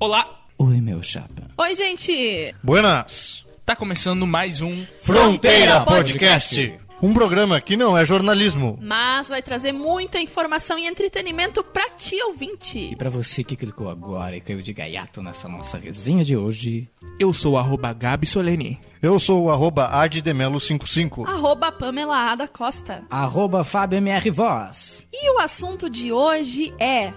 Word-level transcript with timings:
Olá, 0.00 0.34
Oi, 0.58 0.80
meu 0.80 1.02
chapa. 1.02 1.50
Oi, 1.56 1.74
gente! 1.74 2.54
Buenas! 2.62 3.44
tá 3.64 3.76
começando 3.76 4.26
mais 4.26 4.60
um 4.62 4.84
Fronteira 5.02 5.80
Podcast. 5.82 6.72
Um 7.02 7.12
programa 7.12 7.60
que 7.60 7.76
não 7.76 7.96
é 7.96 8.04
jornalismo. 8.04 8.76
Mas 8.82 9.28
vai 9.28 9.40
trazer 9.42 9.72
muita 9.72 10.18
informação 10.18 10.76
e 10.78 10.86
entretenimento 10.86 11.62
pra 11.62 11.90
ti, 11.90 12.16
E 12.16 12.24
ouvinte. 12.24 12.96
pra 12.96 13.10
você 13.10 13.44
que 13.44 13.54
clicou 13.54 13.88
agora 13.88 14.36
e 14.36 14.40
caiu 14.40 14.62
de 14.62 14.72
gaiato 14.72 15.22
nessa 15.22 15.48
nossa 15.48 15.76
resenha 15.78 16.24
de 16.24 16.36
hoje, 16.36 16.88
Eu 17.20 17.32
sou 17.32 17.52
o 17.54 17.58
arroba 17.58 17.92
Gabi 17.92 18.26
Solene. 18.26 18.80
Eu 19.02 19.18
sou 19.20 19.44
o 19.44 19.50
arroba 19.50 19.88
addemelo55. 19.92 21.26
Arroba 21.28 21.70
Pamela 21.70 22.32
A. 22.32 22.34
da 22.34 22.48
Costa. 22.48 23.04
arroba 23.10 23.62
Fábio 23.64 23.98
MR 23.98 24.30
Voz. 24.30 25.04
E 25.12 25.30
o 25.34 25.38
assunto 25.38 25.88
de 25.90 26.10
hoje 26.10 26.72
é... 26.80 27.10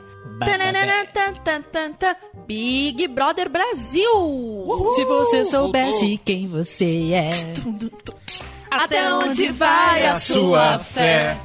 Big 2.48 3.08
Brother 3.08 3.50
Brasil! 3.50 4.68
Se 4.96 5.06
você 5.06 5.46
soubesse 5.46 6.20
quem 6.24 6.48
você 6.48 7.12
é. 7.14 7.30
Até 8.70 9.14
onde 9.14 9.50
vai 9.52 10.06
a 10.06 10.20
sua 10.20 10.80
fé? 10.80 11.38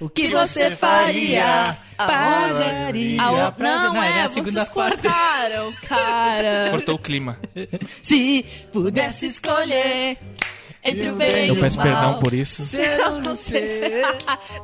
O 0.00 0.08
que 0.08 0.28
você 0.28 0.70
faria? 0.72 1.76
Aonde... 1.98 3.16
pra- 3.56 3.84
Não, 3.84 3.94
Não, 3.94 4.02
é, 4.02 4.18
é 4.18 4.22
a 4.22 4.28
segunda 4.28 4.64
vocês 4.64 4.68
parte. 4.74 4.98
cortaram, 5.02 5.72
cara. 5.88 6.68
Cortou 6.72 6.96
o 6.96 6.98
clima. 6.98 7.38
Se 8.02 8.44
pudesse 8.72 9.26
escolher 9.26 10.18
entre 10.84 11.10
o 11.10 11.16
bem 11.16 11.46
e 11.46 11.48
Eu 11.48 11.56
peço 11.56 11.80
perdão 11.80 12.18
por 12.18 12.32
isso. 12.34 12.64
ser 12.64 13.00
ou 13.06 13.20
não 13.20 13.36
ser. 13.36 14.02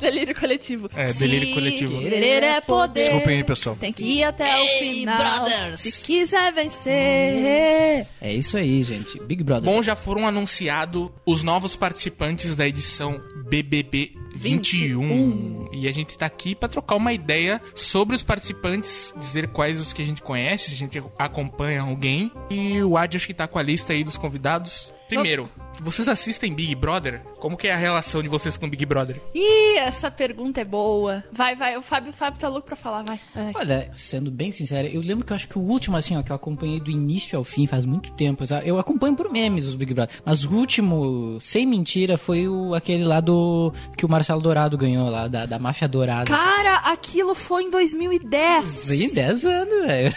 delírio 0.01 0.35
coletivo. 0.35 0.91
É, 0.97 1.13
delírio 1.13 1.55
coletivo. 1.55 1.99
Querer 2.01 2.43
é 2.43 2.61
poder. 2.61 3.01
Desculpem 3.03 3.37
aí, 3.39 3.45
pessoal. 3.45 3.77
Tem 3.77 3.93
que 3.93 4.05
ir 4.05 4.25
até 4.25 4.63
o 4.63 4.67
final. 4.79 5.19
brothers. 5.45 5.81
Se 5.81 6.03
quiser 6.05 6.53
vencer. 6.53 8.07
É 8.21 8.33
isso 8.33 8.57
aí, 8.57 8.83
gente. 8.83 9.19
Big 9.23 9.43
Brother. 9.43 9.65
Bom, 9.71 9.83
já 9.83 9.95
foram 9.97 10.27
anunciados 10.27 11.11
os 11.25 11.43
novos 11.43 11.77
participantes 11.77 12.57
da 12.57 12.67
edição 12.67 13.21
BBB 13.49 14.13
21. 14.39 15.69
E 15.73 15.89
a 15.89 15.93
gente 15.93 16.17
tá 16.17 16.27
aqui 16.27 16.55
pra 16.55 16.69
trocar 16.69 16.97
uma 16.97 17.13
ideia 17.13 17.61
sobre 17.75 18.15
os 18.17 18.23
participantes, 18.23 19.13
dizer 19.17 19.49
quais 19.49 19.81
os 19.81 19.93
que 19.93 20.03
a 20.03 20.05
gente 20.05 20.23
conhece, 20.23 20.71
se 20.71 20.75
a 20.75 20.79
gente 20.79 21.03
acompanha 21.19 21.83
alguém. 21.83 22.31
E 22.51 22.83
o 22.83 22.97
Ad 22.97 23.17
acho 23.17 23.27
que 23.27 23.35
tá 23.35 23.47
com 23.47 23.59
a 23.59 23.63
lista 23.63 23.93
aí 23.93 24.05
dos 24.05 24.17
convidados. 24.17 24.93
Primeiro, 25.09 25.49
vocês 25.81 26.07
assistem 26.07 26.53
Big 26.53 26.75
Brother? 26.75 27.23
Como 27.39 27.57
que 27.57 27.67
é 27.67 27.73
a 27.73 27.77
relação 27.77 28.23
de 28.23 28.29
vocês 28.29 28.57
com 28.57 28.69
Big 28.69 28.85
Brother? 28.85 29.21
Ih, 29.35 29.79
essa 29.79 30.11
pergunta 30.11 30.61
é 30.61 30.65
boa. 30.65 31.25
Vai, 31.33 31.57
vai. 31.57 31.79
O 31.79 31.83
Fábio, 31.83 32.11
o 32.11 32.13
Fábio 32.13 32.39
tá 32.39 32.49
louco 32.49 32.67
pra 32.67 32.77
falar, 32.77 33.03
vai. 33.03 33.19
vai. 33.35 33.53
Olha, 33.55 33.91
sendo 33.97 34.31
bem 34.31 34.53
sincero, 34.53 34.87
eu 34.89 35.01
lembro 35.01 35.25
que 35.25 35.33
eu 35.33 35.37
acho 35.37 35.49
que 35.49 35.59
o 35.59 35.63
último, 35.63 35.97
assim, 35.97 36.17
ó, 36.17 36.23
que 36.23 36.31
eu 36.31 36.37
acompanhei 36.37 36.79
do 36.79 36.91
início 36.91 37.39
ao 37.39 37.45
fim, 37.45 37.67
faz 37.67 37.87
muito 37.87 38.11
tempo. 38.13 38.47
sabe? 38.47 38.69
Eu 38.69 38.79
acompanho 38.79 39.17
por 39.17 39.33
memes 39.33 39.65
os 39.65 39.77
Big 39.77 39.95
Brother. 39.95 40.15
Mas 40.25 40.45
o 40.45 40.53
último, 40.53 41.39
sem 41.41 41.65
mentira, 41.65 42.19
foi 42.19 42.47
o, 42.47 42.75
aquele 42.75 43.05
lá 43.05 43.21
do. 43.21 43.73
que 43.97 44.05
o 44.05 44.09
Marcelo 44.09 44.28
Dourado 44.37 44.77
ganhou 44.77 45.09
lá, 45.09 45.27
da, 45.29 45.47
da 45.47 45.59
máfia 45.59 45.89
dourada. 45.89 46.25
Cara, 46.25 46.77
aquilo 46.91 47.35
foi 47.35 47.65
em 47.65 47.71
2010. 47.71 48.67
Sim, 48.67 49.15
10 49.15 49.45
anos, 49.45 49.87
velho. 49.87 50.15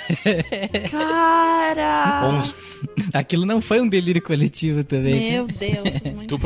Cara. 0.92 2.22
11. 2.26 2.53
Aquilo 3.14 3.45
não 3.45 3.62
foi 3.62 3.80
um 3.80 3.88
delírio 3.88 4.22
coletivo 4.22 4.84
também. 4.84 5.34
Meu 5.34 5.48
Deus, 5.48 6.02
Tu. 6.28 6.38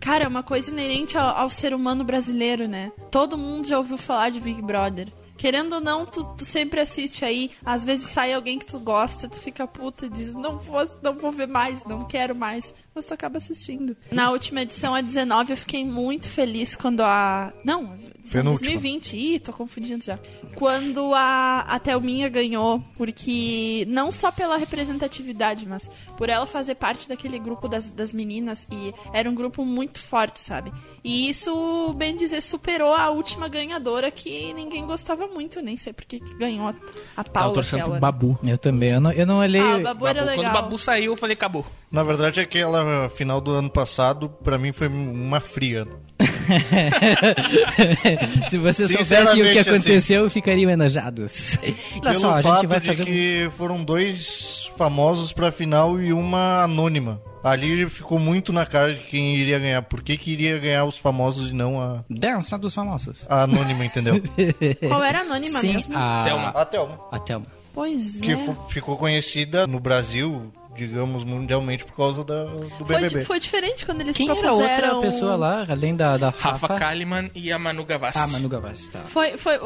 Cara, 0.00 0.24
é 0.24 0.28
uma 0.28 0.42
coisa 0.42 0.70
inerente 0.70 1.16
ao, 1.16 1.36
ao 1.36 1.48
ser 1.48 1.72
humano 1.72 2.04
brasileiro, 2.04 2.68
né? 2.68 2.92
Todo 3.10 3.38
mundo 3.38 3.66
já 3.66 3.78
ouviu 3.78 3.96
falar 3.96 4.30
de 4.30 4.40
Big 4.40 4.60
Brother. 4.60 5.08
Querendo 5.36 5.74
ou 5.74 5.80
não, 5.80 6.06
tu, 6.06 6.24
tu 6.36 6.44
sempre 6.44 6.80
assiste 6.80 7.24
aí. 7.24 7.50
Às 7.64 7.84
vezes 7.84 8.06
sai 8.06 8.32
alguém 8.32 8.58
que 8.58 8.66
tu 8.66 8.78
gosta, 8.78 9.28
tu 9.28 9.36
fica 9.36 9.66
puta 9.66 10.06
e 10.06 10.08
diz: 10.08 10.34
não 10.34 10.58
vou, 10.58 10.88
não 11.02 11.14
vou 11.14 11.30
ver 11.30 11.46
mais, 11.46 11.84
não 11.84 12.04
quero 12.04 12.34
mais. 12.34 12.72
Mas 12.94 13.06
tu 13.06 13.14
acaba 13.14 13.36
assistindo. 13.36 13.96
Na 14.10 14.30
última 14.30 14.62
edição, 14.62 14.94
a 14.94 15.00
19, 15.00 15.52
eu 15.52 15.56
fiquei 15.56 15.84
muito 15.84 16.28
feliz 16.28 16.74
quando 16.74 17.00
a. 17.00 17.52
Não, 17.64 17.94
edição 17.94 18.42
Penúltima. 18.42 18.72
2020. 18.72 19.16
Ih, 19.16 19.38
tô 19.38 19.52
confundindo 19.52 20.04
já. 20.04 20.18
Quando 20.54 21.14
a, 21.14 21.60
a 21.60 21.78
Thelminha 21.78 22.28
ganhou, 22.28 22.82
porque 22.96 23.84
não 23.88 24.10
só 24.10 24.32
pela 24.32 24.56
representatividade, 24.56 25.66
mas 25.68 25.90
por 26.16 26.30
ela 26.30 26.46
fazer 26.46 26.76
parte 26.76 27.08
daquele 27.08 27.38
grupo 27.38 27.68
das, 27.68 27.92
das 27.92 28.12
meninas 28.12 28.66
e 28.70 28.94
era 29.12 29.28
um 29.28 29.34
grupo 29.34 29.64
muito 29.64 30.00
forte, 30.00 30.40
sabe? 30.40 30.72
E 31.04 31.28
isso, 31.28 31.94
bem 31.94 32.16
dizer, 32.16 32.40
superou 32.40 32.94
a 32.94 33.10
última 33.10 33.48
ganhadora 33.48 34.10
que 34.10 34.52
ninguém 34.54 34.86
gostava 34.86 35.25
muito, 35.32 35.60
nem 35.60 35.76
sei 35.76 35.92
porque 35.92 36.20
que 36.20 36.34
ganhou 36.34 36.66
a, 36.68 36.74
a 37.16 37.24
Tava 37.24 37.30
Paula. 37.30 37.54
torcendo 37.54 37.80
aquela. 37.80 37.94
pro 37.96 38.00
Babu. 38.00 38.38
Eu 38.44 38.58
também, 38.58 38.90
eu 38.90 39.00
não, 39.00 39.12
eu 39.12 39.26
não 39.26 39.38
olhei. 39.38 39.60
Ah, 39.60 39.76
o 39.78 39.82
Babu 39.82 40.06
era 40.06 40.24
Babu. 40.24 40.34
Quando 40.36 40.48
o. 40.48 40.52
Babu 40.52 40.78
saiu, 40.78 41.12
eu 41.12 41.16
falei, 41.16 41.34
acabou. 41.34 41.64
Na 41.90 42.02
verdade, 42.02 42.40
aquela 42.40 43.08
final 43.10 43.40
do 43.40 43.52
ano 43.52 43.70
passado, 43.70 44.28
pra 44.28 44.58
mim, 44.58 44.72
foi 44.72 44.88
uma 44.88 45.40
fria. 45.40 45.86
Se 48.50 48.58
vocês 48.58 48.90
soubessem 48.90 49.42
o 49.42 49.52
que 49.52 49.58
assim. 49.58 49.70
aconteceu, 49.70 50.28
ficariam 50.30 50.70
enojados. 50.70 51.58
Olha 51.94 52.02
Pelo 52.02 52.20
só, 52.20 52.30
a 52.34 52.42
fato 52.42 52.54
gente 52.62 52.66
vai 52.68 52.80
de 52.80 52.86
fazer. 52.86 53.02
um- 53.02 53.06
que 53.06 53.50
foram 53.56 53.84
dois 53.84 54.65
famosos 54.76 55.32
pra 55.32 55.50
final 55.50 56.00
e 56.00 56.12
uma 56.12 56.62
anônima. 56.62 57.20
Ali 57.42 57.88
ficou 57.88 58.18
muito 58.18 58.52
na 58.52 58.66
cara 58.66 58.94
de 58.94 59.02
quem 59.02 59.36
iria 59.36 59.58
ganhar. 59.58 59.82
Por 59.82 60.02
que, 60.02 60.16
que 60.16 60.32
iria 60.32 60.58
ganhar 60.58 60.84
os 60.84 60.98
famosos 60.98 61.50
e 61.50 61.54
não 61.54 61.80
a, 61.80 62.04
Dança 62.10 62.58
dos 62.58 62.74
famosos. 62.74 63.24
a 63.28 63.42
anônima, 63.42 63.84
entendeu? 63.84 64.20
Qual 64.88 65.02
era 65.04 65.18
a 65.18 65.20
anônima 65.22 65.60
Sim, 65.60 65.74
mesmo? 65.74 65.96
a... 65.96 66.22
Thelma. 66.24 66.48
a 66.48 66.64
Thelma. 66.64 67.00
A 67.12 67.18
Thelma. 67.20 67.46
Pois 67.72 68.16
Que 68.16 68.32
é. 68.32 68.54
ficou 68.70 68.96
conhecida 68.96 69.66
no 69.66 69.78
Brasil, 69.78 70.50
digamos, 70.76 71.24
mundialmente 71.24 71.84
por 71.84 71.94
causa 71.94 72.22
da, 72.24 72.44
do 72.44 72.86
Foi, 72.86 73.00
BBB. 73.00 73.24
foi 73.24 73.38
diferente 73.40 73.84
quando 73.84 74.00
eles 74.02 74.16
Quem 74.16 74.28
era 74.28 74.38
a 74.38 74.42
propuseram... 74.42 74.94
outra 74.94 75.10
pessoa 75.10 75.36
lá, 75.36 75.66
além 75.68 75.96
da, 75.96 76.16
da 76.16 76.26
Rafa 76.26 76.66
Rafa? 76.66 76.78
Kalimann 76.78 77.30
e 77.34 77.50
a 77.50 77.58
Manu 77.58 77.84
Gavassi. 77.84 78.18
Ah, 78.18 78.26
Manu 78.26 78.48
Gavassi, 78.48 78.90
tá. 78.90 79.00
Foi, 79.00 79.36
foi, 79.36 79.58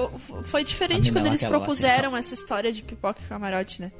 foi 0.44 0.64
diferente 0.64 1.12
quando 1.12 1.26
eles 1.26 1.42
lá, 1.42 1.48
propuseram 1.48 2.16
essa 2.16 2.34
história 2.34 2.72
de 2.72 2.82
pipoca 2.82 3.20
e 3.20 3.28
camarote, 3.28 3.80
né? 3.82 3.90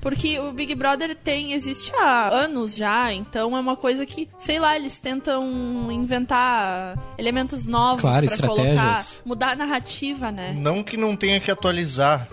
Porque 0.00 0.38
o 0.38 0.52
Big 0.52 0.74
Brother 0.74 1.14
tem, 1.16 1.52
existe 1.52 1.92
há 1.96 2.28
anos 2.32 2.74
já, 2.76 3.12
então 3.12 3.56
é 3.56 3.60
uma 3.60 3.76
coisa 3.76 4.06
que, 4.06 4.28
sei 4.38 4.58
lá, 4.58 4.76
eles 4.76 4.98
tentam 5.00 5.90
inventar 5.90 6.96
elementos 7.18 7.66
novos 7.66 8.00
Claro, 8.00 8.26
pra 8.26 8.48
colocar, 8.48 9.06
mudar 9.24 9.50
a 9.50 9.56
narrativa, 9.56 10.30
né? 10.30 10.52
Não 10.56 10.82
que 10.82 10.96
não 10.96 11.16
tenha 11.16 11.40
que 11.40 11.50
atualizar 11.50 12.28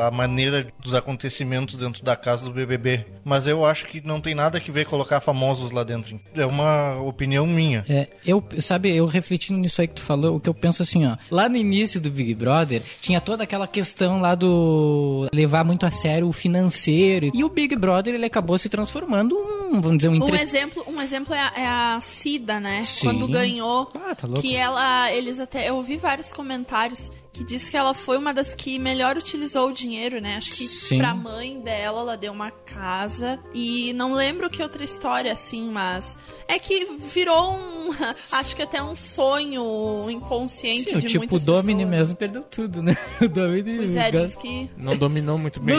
a 0.00 0.10
maneira 0.10 0.66
dos 0.80 0.94
acontecimentos 0.94 1.74
dentro 1.76 2.04
da 2.04 2.14
casa 2.16 2.44
do 2.44 2.50
BBB, 2.52 3.06
mas 3.24 3.46
eu 3.46 3.64
acho 3.64 3.86
que 3.86 4.00
não 4.06 4.20
tem 4.20 4.34
nada 4.34 4.60
que 4.60 4.70
ver 4.70 4.86
colocar 4.86 5.20
famosos 5.20 5.70
lá 5.70 5.82
dentro. 5.84 6.20
É 6.34 6.46
uma 6.46 6.96
opinião 7.02 7.46
minha. 7.46 7.84
É, 7.88 8.08
eu, 8.26 8.42
sabe, 8.58 8.94
eu 8.94 9.06
refletindo 9.06 9.58
nisso 9.58 9.80
aí 9.80 9.88
que 9.88 9.94
tu 9.94 10.02
falou, 10.02 10.36
o 10.36 10.40
que 10.40 10.48
eu 10.48 10.54
penso 10.54 10.82
assim, 10.82 11.06
ó. 11.06 11.16
Lá 11.30 11.48
no 11.48 11.56
início 11.56 12.00
do 12.00 12.10
Big 12.10 12.34
Brother, 12.34 12.82
tinha 13.00 13.20
toda 13.20 13.44
aquela 13.44 13.66
questão 13.66 14.20
lá 14.20 14.34
do 14.34 15.26
levar 15.32 15.64
muito 15.64 15.84
a 15.86 15.90
sério 15.90 16.28
o 16.28 16.32
financeiro. 16.32 17.30
E 17.34 17.42
o 17.44 17.48
Big 17.48 17.74
Brother, 17.76 18.14
ele 18.14 18.26
acabou 18.26 18.56
se 18.58 18.68
transformando 18.68 19.36
um, 19.36 19.80
vamos 19.80 19.98
dizer, 19.98 20.08
um 20.08 20.12
Um 20.12 20.16
entre... 20.16 20.40
exemplo, 20.40 20.84
um 20.86 21.00
exemplo 21.00 21.34
é 21.34 21.40
a, 21.40 21.52
é 21.56 21.66
a 21.66 21.98
Cida, 22.00 22.60
né? 22.60 22.82
Sim. 22.82 23.06
Quando 23.06 23.28
ganhou, 23.28 23.90
Ah, 24.06 24.14
tá 24.14 24.26
louco. 24.26 24.40
que 24.42 24.54
ela, 24.56 25.10
eles 25.12 25.40
até, 25.40 25.68
eu 25.68 25.76
ouvi 25.76 25.96
vários 25.96 26.32
comentários 26.32 27.10
que 27.34 27.42
diz 27.42 27.68
que 27.68 27.76
ela 27.76 27.92
foi 27.92 28.16
uma 28.16 28.32
das 28.32 28.54
que 28.54 28.78
melhor 28.78 29.16
utilizou 29.16 29.68
o 29.70 29.72
dinheiro, 29.72 30.20
né? 30.20 30.36
Acho 30.36 30.52
que 30.52 30.68
Sim. 30.68 30.98
pra 30.98 31.12
mãe 31.12 31.60
dela, 31.60 32.00
ela 32.00 32.16
deu 32.16 32.32
uma 32.32 32.52
casa 32.52 33.40
e 33.52 33.92
não 33.92 34.12
lembro 34.14 34.48
que 34.48 34.62
outra 34.62 34.84
história 34.84 35.32
assim, 35.32 35.68
mas 35.68 36.16
é 36.46 36.60
que 36.60 36.96
virou 37.12 37.54
um, 37.54 37.90
acho 38.30 38.54
que 38.54 38.62
até 38.62 38.80
um 38.80 38.94
sonho 38.94 40.08
inconsciente 40.08 40.90
Sim, 40.90 40.96
o 40.96 41.00
de 41.00 41.06
tipo 41.08 41.18
muitas 41.18 41.44
Domini 41.44 41.84
pessoas. 41.84 41.98
mesmo 41.98 42.16
perdeu 42.16 42.42
tudo, 42.44 42.80
né? 42.80 42.96
O 43.20 43.28
Domini... 43.28 43.78
Pois 43.78 43.96
é, 43.96 44.10
diz 44.12 44.36
que 44.36 44.70
Não 44.76 44.96
dominou 44.96 45.36
muito 45.36 45.58
bem. 45.58 45.76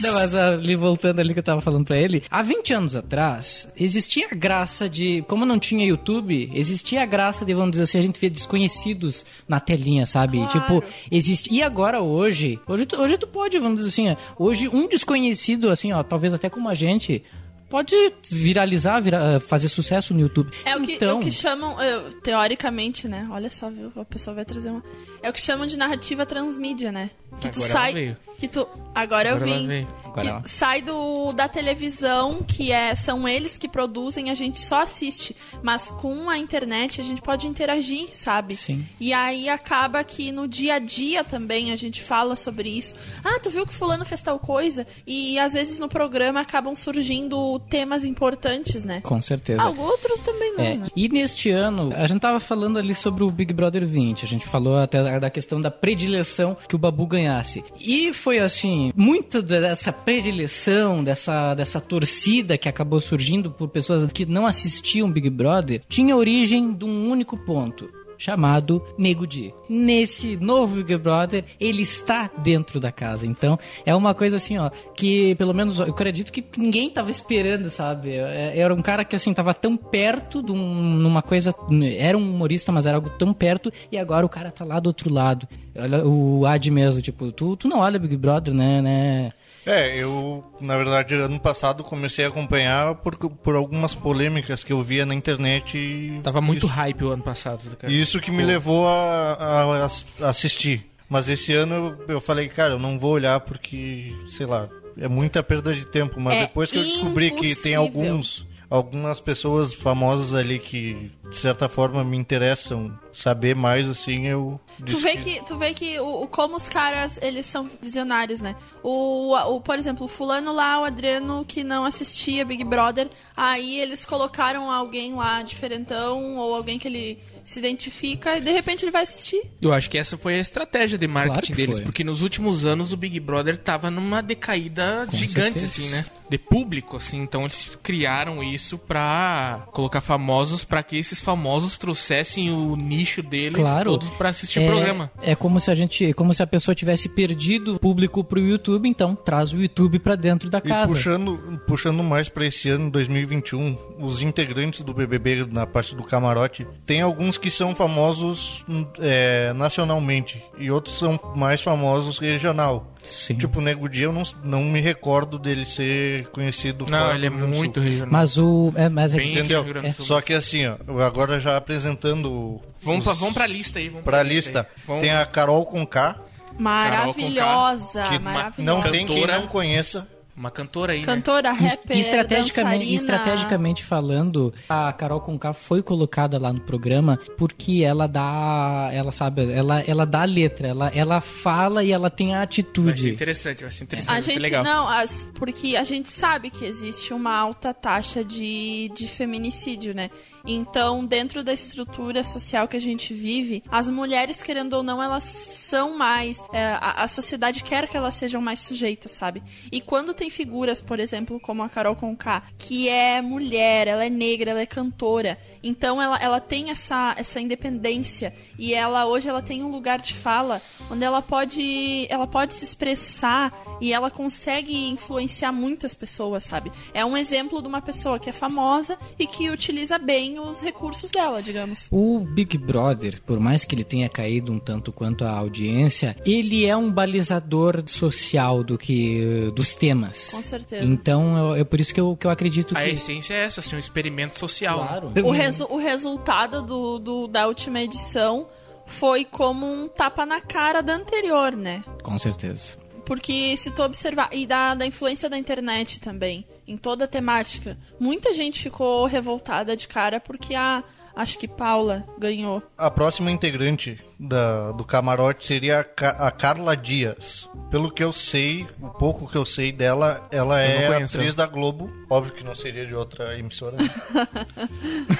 Não, 0.00 0.12
mas 0.14 0.34
ali 0.34 0.76
voltando 0.76 1.20
ali 1.20 1.34
que 1.34 1.40
eu 1.40 1.44
tava 1.44 1.60
falando 1.60 1.84
pra 1.84 1.98
ele, 1.98 2.22
há 2.30 2.42
20 2.42 2.72
anos 2.72 2.94
atrás, 2.94 3.68
existia 3.76 4.28
a 4.30 4.34
graça 4.34 4.88
de, 4.88 5.22
como 5.28 5.44
não 5.44 5.58
tinha 5.58 5.84
YouTube, 5.84 6.50
existia 6.54 7.02
a 7.02 7.06
graça 7.06 7.44
de, 7.44 7.52
vamos 7.52 7.72
dizer 7.72 7.82
assim, 7.82 7.98
a 7.98 8.02
gente 8.02 8.18
ver 8.18 8.30
desconhecidos 8.30 9.09
na 9.48 9.60
telinha, 9.60 10.06
sabe? 10.06 10.38
Claro. 10.38 10.52
Tipo, 10.52 10.84
existe. 11.10 11.52
E 11.52 11.62
agora 11.62 12.00
hoje, 12.00 12.58
hoje 12.66 12.86
tu, 12.86 13.00
hoje 13.00 13.18
tu 13.18 13.26
pode, 13.26 13.58
vamos 13.58 13.76
dizer 13.76 13.88
assim, 13.88 14.10
ó, 14.10 14.44
hoje 14.44 14.68
um 14.68 14.88
desconhecido, 14.88 15.68
assim, 15.70 15.92
ó, 15.92 16.02
talvez 16.02 16.32
até 16.34 16.48
como 16.50 16.68
a 16.68 16.74
gente, 16.74 17.22
pode 17.68 17.94
viralizar, 18.30 19.00
vira- 19.00 19.38
fazer 19.40 19.68
sucesso 19.68 20.12
no 20.12 20.20
YouTube. 20.20 20.50
É 20.64 20.76
o 20.76 20.82
que, 20.82 20.94
então, 20.94 21.20
o 21.20 21.22
que 21.22 21.30
chamam, 21.30 21.80
eh, 21.80 22.10
teoricamente, 22.22 23.06
né? 23.06 23.28
Olha 23.30 23.48
só, 23.48 23.70
viu? 23.70 23.92
A 23.96 24.04
pessoa 24.04 24.34
vai 24.34 24.44
trazer 24.44 24.70
uma. 24.70 24.82
É 25.22 25.28
o 25.28 25.32
que 25.32 25.40
chamam 25.40 25.66
de 25.66 25.76
narrativa 25.76 26.24
transmídia, 26.24 26.90
né? 26.90 27.10
Que 27.40 27.48
tu 27.48 27.58
Agora 27.58 27.72
sai. 27.72 27.90
ela 27.90 28.00
veio. 28.00 28.16
Que 28.38 28.48
tu. 28.48 28.66
Agora, 28.94 29.28
eu 29.30 29.36
Agora 29.36 29.50
ela 29.50 29.66
vim. 29.66 29.86
Agora 30.04 30.42
sai 30.44 30.82
do, 30.82 31.32
da 31.32 31.48
televisão, 31.48 32.42
que 32.42 32.72
é, 32.72 32.94
são 32.94 33.28
eles 33.28 33.56
que 33.56 33.68
produzem, 33.68 34.30
a 34.30 34.34
gente 34.34 34.58
só 34.58 34.82
assiste. 34.82 35.36
Mas 35.62 35.90
com 35.90 36.28
a 36.28 36.36
internet 36.36 37.00
a 37.00 37.04
gente 37.04 37.22
pode 37.22 37.46
interagir, 37.46 38.08
sabe? 38.12 38.56
Sim. 38.56 38.84
E 38.98 39.12
aí 39.12 39.48
acaba 39.48 40.02
que 40.02 40.32
no 40.32 40.48
dia 40.48 40.74
a 40.74 40.78
dia 40.78 41.22
também 41.22 41.70
a 41.70 41.76
gente 41.76 42.02
fala 42.02 42.34
sobre 42.34 42.68
isso. 42.70 42.94
Ah, 43.22 43.38
tu 43.40 43.50
viu 43.50 43.64
que 43.66 43.72
fulano 43.72 44.04
fez 44.04 44.20
tal 44.22 44.38
coisa? 44.38 44.86
E 45.06 45.38
às 45.38 45.52
vezes 45.52 45.78
no 45.78 45.88
programa 45.88 46.40
acabam 46.40 46.74
surgindo 46.74 47.58
temas 47.70 48.04
importantes, 48.04 48.84
né? 48.84 49.00
Com 49.02 49.20
certeza. 49.22 49.62
Ah, 49.62 49.68
outros 49.70 50.20
também 50.20 50.56
não, 50.56 50.64
É, 50.64 50.74
né? 50.76 50.86
e 50.96 51.08
neste 51.08 51.50
ano, 51.50 51.92
a 51.94 52.06
gente 52.06 52.20
tava 52.20 52.40
falando 52.40 52.78
ali 52.78 52.94
sobre 52.94 53.22
o 53.22 53.30
Big 53.30 53.52
Brother 53.52 53.86
20, 53.86 54.24
a 54.24 54.28
gente 54.28 54.46
falou 54.46 54.76
até 54.76 55.09
da- 55.18 55.30
questão 55.30 55.60
da 55.60 55.70
predileção 55.70 56.56
que 56.68 56.74
o 56.74 56.78
Babu 56.78 57.06
ganhasse. 57.06 57.64
E 57.80 58.12
foi 58.12 58.38
assim, 58.38 58.92
muito 58.96 59.40
dessa 59.42 59.92
predileção, 59.92 61.02
dessa, 61.02 61.54
dessa 61.54 61.80
torcida 61.80 62.56
que 62.58 62.68
acabou 62.68 63.00
surgindo 63.00 63.50
por 63.50 63.68
pessoas 63.68 64.10
que 64.12 64.26
não 64.26 64.46
assistiam 64.46 65.10
Big 65.10 65.28
Brother, 65.30 65.82
tinha 65.88 66.16
origem 66.16 66.72
de 66.74 66.84
um 66.84 67.10
único 67.10 67.36
ponto. 67.36 67.88
Chamado 68.20 68.82
Nego 68.98 69.26
Di. 69.26 69.52
Nesse 69.66 70.36
novo 70.36 70.76
Big 70.76 70.94
Brother, 70.98 71.42
ele 71.58 71.80
está 71.82 72.30
dentro 72.42 72.78
da 72.78 72.92
casa. 72.92 73.26
Então, 73.26 73.58
é 73.86 73.94
uma 73.94 74.12
coisa 74.14 74.36
assim, 74.36 74.58
ó, 74.58 74.68
que 74.94 75.34
pelo 75.36 75.54
menos 75.54 75.80
eu 75.80 75.86
acredito 75.86 76.30
que 76.30 76.44
ninguém 76.58 76.90
tava 76.90 77.10
esperando, 77.10 77.70
sabe? 77.70 78.10
É- 78.10 78.52
Era 78.58 78.74
um 78.74 78.82
cara 78.82 79.04
que 79.06 79.16
assim 79.16 79.32
tava 79.32 79.54
tão 79.54 79.74
perto 79.74 80.42
de 80.42 80.52
um- 80.52 80.82
numa 80.98 81.22
coisa, 81.22 81.54
era 81.96 82.18
um 82.18 82.20
humorista, 82.20 82.70
mas 82.70 82.84
era 82.84 82.98
algo 82.98 83.08
tão 83.10 83.32
perto 83.32 83.72
e 83.90 83.96
agora 83.96 84.26
o 84.26 84.28
cara 84.28 84.50
tá 84.50 84.66
lá 84.66 84.78
do 84.78 84.88
outro 84.88 85.10
lado. 85.12 85.48
Olha 85.74 86.04
o 86.06 86.44
Ad 86.44 86.70
mesmo, 86.70 87.00
tipo, 87.00 87.32
tu, 87.32 87.56
tu 87.56 87.68
não 87.68 87.78
olha 87.78 87.98
Big 87.98 88.16
Brother, 88.18 88.52
né, 88.52 88.82
né? 88.82 89.32
É, 89.66 89.94
eu, 89.96 90.42
na 90.60 90.76
verdade, 90.76 91.14
ano 91.14 91.38
passado 91.38 91.84
comecei 91.84 92.24
a 92.24 92.28
acompanhar 92.28 92.94
por, 92.96 93.16
por 93.16 93.54
algumas 93.54 93.94
polêmicas 93.94 94.64
que 94.64 94.72
eu 94.72 94.82
via 94.82 95.04
na 95.04 95.14
internet 95.14 95.76
e... 95.76 96.18
Tava 96.22 96.40
muito 96.40 96.64
isso, 96.66 96.74
hype 96.74 97.04
o 97.04 97.10
ano 97.10 97.22
passado, 97.22 97.76
cara. 97.76 97.92
Isso 97.92 98.20
que 98.20 98.30
me 98.30 98.42
levou 98.42 98.88
a, 98.88 99.34
a- 99.34 99.90
a 100.22 100.28
assistir. 100.30 100.86
Mas 101.08 101.28
esse 101.28 101.52
ano 101.52 101.96
eu, 102.08 102.14
eu 102.14 102.20
falei, 102.20 102.48
cara, 102.48 102.74
eu 102.74 102.78
não 102.78 102.98
vou 102.98 103.12
olhar 103.12 103.38
porque, 103.40 104.14
sei 104.28 104.46
lá, 104.46 104.68
é 104.96 105.08
muita 105.08 105.42
perda 105.42 105.74
de 105.74 105.84
tempo. 105.84 106.18
Mas 106.20 106.36
É 106.36 106.40
depois 106.46 106.70
que 106.70 106.78
eu 106.78 106.82
descobri 106.84 107.30
que 107.32 107.54
tem 107.54 107.74
alguns, 107.74 108.46
algumas 108.70 109.18
pessoas 109.20 109.74
famosas 109.74 110.32
ali 110.32 110.60
que, 110.60 111.10
de 111.28 111.36
certa 111.36 111.68
forma, 111.68 112.04
me 112.04 112.16
interessam 112.16 112.96
saber 113.12 113.54
mais, 113.56 113.88
assim, 113.90 114.28
eu... 114.28 114.60
Tu 114.86 114.96
vê 114.98 115.16
que, 115.16 115.44
tu 115.44 115.58
vê 115.58 115.74
que 115.74 115.98
o, 115.98 116.22
o- 116.22 116.28
como 116.28 116.54
os 116.56 116.68
caras, 116.68 117.18
eles 117.20 117.44
são 117.46 117.68
visionários, 117.82 118.40
né? 118.40 118.54
O, 118.82 119.34
o, 119.34 119.60
por 119.60 119.76
exemplo, 119.76 120.04
o 120.04 120.08
fulano 120.08 120.52
lá, 120.52 120.80
o 120.80 120.84
Adriano, 120.84 121.44
que 121.44 121.64
não 121.64 121.84
assistia 121.84 122.44
Big 122.44 122.62
Brother, 122.62 123.10
aí 123.36 123.80
eles 123.80 124.06
colocaram 124.06 124.70
alguém 124.70 125.14
lá 125.14 125.42
diferentão, 125.42 126.36
ou 126.36 126.54
alguém 126.54 126.78
que 126.78 126.86
ele 126.86 127.18
se 127.42 127.58
identifica, 127.58 128.36
e 128.38 128.40
de 128.40 128.52
repente 128.52 128.84
ele 128.84 128.92
vai 128.92 129.02
assistir. 129.02 129.42
Eu 129.60 129.72
acho 129.72 129.90
que 129.90 129.98
essa 129.98 130.16
foi 130.16 130.34
a 130.36 130.38
estratégia 130.40 130.96
de 130.96 131.08
Claro 131.08 131.28
marketing 131.30 131.52
que 131.52 131.56
deles, 131.56 131.76
foi. 131.78 131.84
porque 131.84 132.04
nos 132.04 132.22
últimos 132.22 132.64
anos 132.64 132.92
o 132.92 132.96
Big 132.96 133.18
Brother 133.18 133.56
tava 133.56 133.90
numa 133.90 134.22
decaída 134.22 135.06
Com 135.10 135.16
gigante, 135.16 135.58
certeza. 135.60 135.80
assim, 135.82 135.90
né? 135.90 136.06
De 136.30 136.38
público, 136.38 136.96
assim. 136.96 137.20
Então 137.22 137.42
eles 137.42 137.76
criaram 137.82 138.42
isso 138.42 138.78
pra 138.78 139.66
colocar 139.72 140.00
famosos, 140.00 140.64
pra 140.64 140.82
que 140.82 140.96
esses 140.96 141.20
famosos 141.20 141.76
trouxessem 141.76 142.50
o 142.50 142.76
nicho 142.76 143.22
deles 143.22 143.56
Claro. 143.58 143.90
todos 143.90 144.08
pra 144.10 144.30
assistir 144.30 144.60
é, 144.60 144.62
o 144.64 144.70
programa. 144.72 145.10
É 145.20 145.34
como 145.34 145.58
se 145.60 145.70
a 145.70 145.74
gente, 145.74 146.12
como 146.14 146.32
se 146.32 146.42
a 146.42 146.46
pessoa 146.46 146.74
tivesse 146.74 147.08
perdido 147.08 147.74
o 147.74 147.78
público 147.80 148.22
pro 148.22 148.38
YouTube, 148.40 148.88
então 148.88 149.14
traz 149.14 149.52
o 149.52 149.60
YouTube 149.60 149.98
pra 149.98 150.14
dentro 150.14 150.48
da 150.48 150.58
E 150.58 150.62
casa. 150.62 150.86
puxando, 150.92 151.60
puxando 151.66 152.02
mais 152.02 152.28
pra 152.28 152.46
esse 152.46 152.68
ano, 152.68 152.90
2021, 152.90 153.76
os 153.98 154.22
integrantes 154.22 154.82
do 154.82 154.94
BBB 154.94 155.46
na 155.50 155.66
parte 155.66 155.94
do 155.96 156.04
camarote, 156.04 156.66
tem 156.86 157.00
alguns 157.00 157.36
que 157.36 157.50
são 157.50 157.74
famosos 157.74 158.64
é, 159.00 159.52
nacionalmente 159.54 160.42
e 160.58 160.70
outros 160.70 160.98
são 160.98 161.18
mais 161.34 161.60
famosos 161.60 162.18
regional. 162.18 162.86
Sim. 163.02 163.34
Tipo, 163.36 163.60
o 163.60 163.62
Nego 163.62 163.88
Dia, 163.88 164.04
eu 164.04 164.12
não, 164.12 164.22
não 164.44 164.62
me 164.62 164.78
recordo 164.80 165.38
dele 165.38 165.64
ser 165.64 166.19
conhecido 166.28 166.86
Não, 166.88 166.98
fora 166.98 167.14
ele 167.14 167.26
é 167.26 167.30
muito 167.30 167.80
regional. 167.80 168.08
Mas 168.12 168.36
o 168.38 168.72
é, 168.76 168.88
mas 168.88 169.14
é 169.14 169.16
Bem 169.18 169.30
Entendeu? 169.32 169.62
Rio 169.62 169.72
Grande 169.72 169.88
do 169.88 169.94
Sul. 169.94 170.04
Só 170.06 170.20
que 170.20 170.32
assim, 170.34 170.66
ó, 170.66 170.76
agora 171.02 171.38
já 171.40 171.56
apresentando 171.56 172.60
Vamos, 172.80 173.00
os- 173.00 173.04
pra, 173.04 173.12
vamos 173.14 173.34
pra 173.34 173.46
lista 173.46 173.78
aí. 173.78 173.88
Vamos 173.88 174.04
pra 174.04 174.22
lista, 174.22 174.66
Vamos- 174.86 175.02
tem 175.02 175.12
a 175.12 175.24
Carol 175.26 175.64
com 175.66 175.86
K, 175.86 176.16
Maravilhosa, 176.58 178.02
que 178.08 178.18
ma- 178.18 178.32
maravilhosa. 178.32 178.62
não 178.62 178.82
tem 178.90 179.06
quem 179.06 179.26
não 179.26 179.46
conheça. 179.46 180.06
Uma 180.40 180.50
cantora 180.50 180.94
aí, 180.94 181.00
né? 181.00 181.04
Cantora, 181.04 181.50
E- 181.50 181.52
rapper, 181.52 181.96
e 181.96 182.00
estrategicamente, 182.00 182.78
dançarina. 182.86 182.94
estrategicamente 182.96 183.84
falando, 183.84 184.54
a 184.68 184.90
Carol 184.90 185.20
Conká 185.20 185.52
foi 185.52 185.82
colocada 185.82 186.38
lá 186.38 186.50
no 186.50 186.60
programa 186.62 187.20
porque 187.36 187.82
ela 187.84 188.06
dá, 188.06 188.88
ela 188.90 189.12
sabe, 189.12 189.52
ela, 189.52 189.80
ela 189.86 190.06
dá 190.06 190.22
a 190.22 190.24
letra, 190.24 190.68
ela, 190.68 190.88
ela 190.94 191.20
fala 191.20 191.84
e 191.84 191.92
ela 191.92 192.08
tem 192.08 192.34
a 192.34 192.38
Vai 192.38 192.46
ser 192.46 192.60
atitude. 192.62 193.10
interessante, 193.10 193.62
vai 193.64 193.70
ser 193.70 193.84
interessante, 193.84 194.10
A 194.10 194.14
vai 194.14 194.22
ser 194.22 194.30
gente 194.32 194.40
legal. 194.42 194.64
não, 194.64 194.88
as, 194.88 195.28
porque 195.34 195.76
a 195.76 195.84
gente 195.84 196.10
sabe 196.10 196.48
que 196.48 196.64
existe 196.64 197.12
uma 197.12 197.36
alta 197.38 197.74
taxa 197.74 198.24
de, 198.24 198.90
de 198.94 199.06
feminicídio, 199.06 199.94
né? 199.94 200.10
Então, 200.46 201.04
dentro 201.04 201.44
da 201.44 201.52
estrutura 201.52 202.24
social 202.24 202.66
que 202.66 202.74
a 202.76 202.80
gente 202.80 203.12
vive, 203.12 203.62
as 203.70 203.90
mulheres, 203.90 204.42
querendo 204.42 204.72
ou 204.72 204.82
não, 204.82 205.02
elas 205.02 205.22
são 205.22 205.98
mais. 205.98 206.42
é, 206.54 206.64
a, 206.80 207.02
a 207.02 207.08
sociedade 207.08 207.62
quer 207.62 207.86
que 207.86 207.94
elas 207.94 208.14
sejam 208.14 208.40
mais 208.40 208.60
sujeitas, 208.60 209.12
sabe? 209.12 209.42
E 209.70 209.82
quando 209.82 210.14
tem 210.14 210.29
figuras, 210.30 210.80
por 210.80 211.00
exemplo, 211.00 211.38
como 211.40 211.62
a 211.62 211.68
Carol 211.68 211.96
Conká, 211.96 212.42
que 212.58 212.88
é 212.88 213.20
mulher, 213.20 213.86
ela 213.86 214.04
é 214.04 214.10
negra, 214.10 214.50
ela 214.52 214.60
é 214.60 214.66
cantora, 214.66 215.38
então 215.62 216.00
ela, 216.00 216.18
ela 216.18 216.40
tem 216.40 216.70
essa, 216.70 217.14
essa 217.16 217.40
independência 217.40 218.32
e 218.58 218.74
ela 218.74 219.06
hoje 219.06 219.28
ela 219.28 219.42
tem 219.42 219.62
um 219.62 219.70
lugar 219.70 220.00
de 220.00 220.14
fala 220.14 220.60
onde 220.90 221.04
ela 221.04 221.20
pode 221.20 222.06
ela 222.08 222.26
pode 222.26 222.54
se 222.54 222.64
expressar 222.64 223.52
e 223.80 223.92
ela 223.92 224.10
consegue 224.10 224.88
influenciar 224.88 225.52
muitas 225.52 225.94
pessoas, 225.94 226.44
sabe? 226.44 226.70
É 226.92 227.04
um 227.04 227.16
exemplo 227.16 227.60
de 227.60 227.68
uma 227.68 227.80
pessoa 227.80 228.18
que 228.18 228.28
é 228.28 228.32
famosa 228.32 228.98
e 229.18 229.26
que 229.26 229.50
utiliza 229.50 229.98
bem 229.98 230.38
os 230.38 230.60
recursos 230.60 231.10
dela, 231.10 231.42
digamos. 231.42 231.88
O 231.90 232.20
Big 232.20 232.56
Brother, 232.58 233.20
por 233.22 233.40
mais 233.40 233.64
que 233.64 233.74
ele 233.74 233.84
tenha 233.84 234.08
caído 234.08 234.52
um 234.52 234.58
tanto 234.58 234.92
quanto 234.92 235.24
a 235.24 235.30
audiência, 235.30 236.16
ele 236.24 236.64
é 236.66 236.76
um 236.76 236.90
balizador 236.90 237.82
social 237.86 238.62
do 238.62 238.76
que 238.76 239.50
dos 239.54 239.74
temas. 239.74 240.09
Com 240.30 240.42
certeza. 240.42 240.84
Então 240.84 241.54
é, 241.54 241.64
por 241.64 241.80
isso 241.80 241.92
que 241.94 242.00
eu, 242.00 242.16
que 242.16 242.26
eu 242.26 242.30
acredito 242.30 242.76
A 242.76 242.82
que 242.82 242.90
essência 242.90 243.34
é 243.34 243.44
essa, 243.44 243.60
assim, 243.60 243.76
um 243.76 243.78
experimento 243.78 244.38
social. 244.38 244.80
né? 244.80 244.86
claro. 244.88 245.12
O, 245.26 245.30
resu- 245.30 245.66
o 245.70 245.76
resultado 245.76 246.62
do, 246.62 246.98
do- 246.98 247.26
da 247.28 247.46
última 247.46 247.80
edição 247.80 248.46
foi 248.86 249.24
como 249.24 249.64
um 249.66 249.88
tapa 249.88 250.26
na 250.26 250.40
cara 250.40 250.80
da 250.82 250.94
anterior, 250.94 251.54
né? 251.56 251.82
Com 252.02 252.18
certeza. 252.18 252.76
Porque 253.04 253.56
se 253.56 253.70
tu 253.72 253.82
observar, 253.82 254.28
e 254.32 254.46
da, 254.46 254.74
da 254.74 254.86
influência 254.86 255.28
da 255.28 255.36
internet 255.36 256.00
também, 256.00 256.46
em 256.66 256.76
toda 256.76 257.04
a 257.04 257.08
temática, 257.08 257.76
muita 257.98 258.32
gente 258.32 258.60
ficou 258.62 259.04
revoltada 259.06 259.74
de 259.76 259.88
cara 259.88 260.20
porque 260.20 260.54
a. 260.54 260.84
Acho 261.20 261.38
que 261.38 261.46
Paula 261.46 262.04
ganhou. 262.18 262.62
A 262.78 262.90
próxima 262.90 263.30
integrante 263.30 264.02
da, 264.18 264.72
do 264.72 264.84
camarote 264.84 265.44
seria 265.44 265.80
a, 265.80 265.84
Ca- 265.84 266.16
a 266.18 266.30
Carla 266.30 266.74
Dias. 266.74 267.46
Pelo 267.70 267.90
que 267.90 268.02
eu 268.02 268.10
sei, 268.10 268.66
o 268.80 268.88
pouco 268.88 269.28
que 269.30 269.36
eu 269.36 269.44
sei 269.44 269.70
dela, 269.70 270.26
ela 270.30 270.64
Eu 270.66 270.94
é 270.94 271.02
atriz 271.02 271.34
da 271.34 271.46
Globo. 271.46 271.90
Óbvio 272.08 272.32
que 272.32 272.42
não 272.42 272.54
seria 272.54 272.86
de 272.86 272.94
outra 272.94 273.38
emissora. 273.38 273.76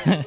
né? 0.06 0.24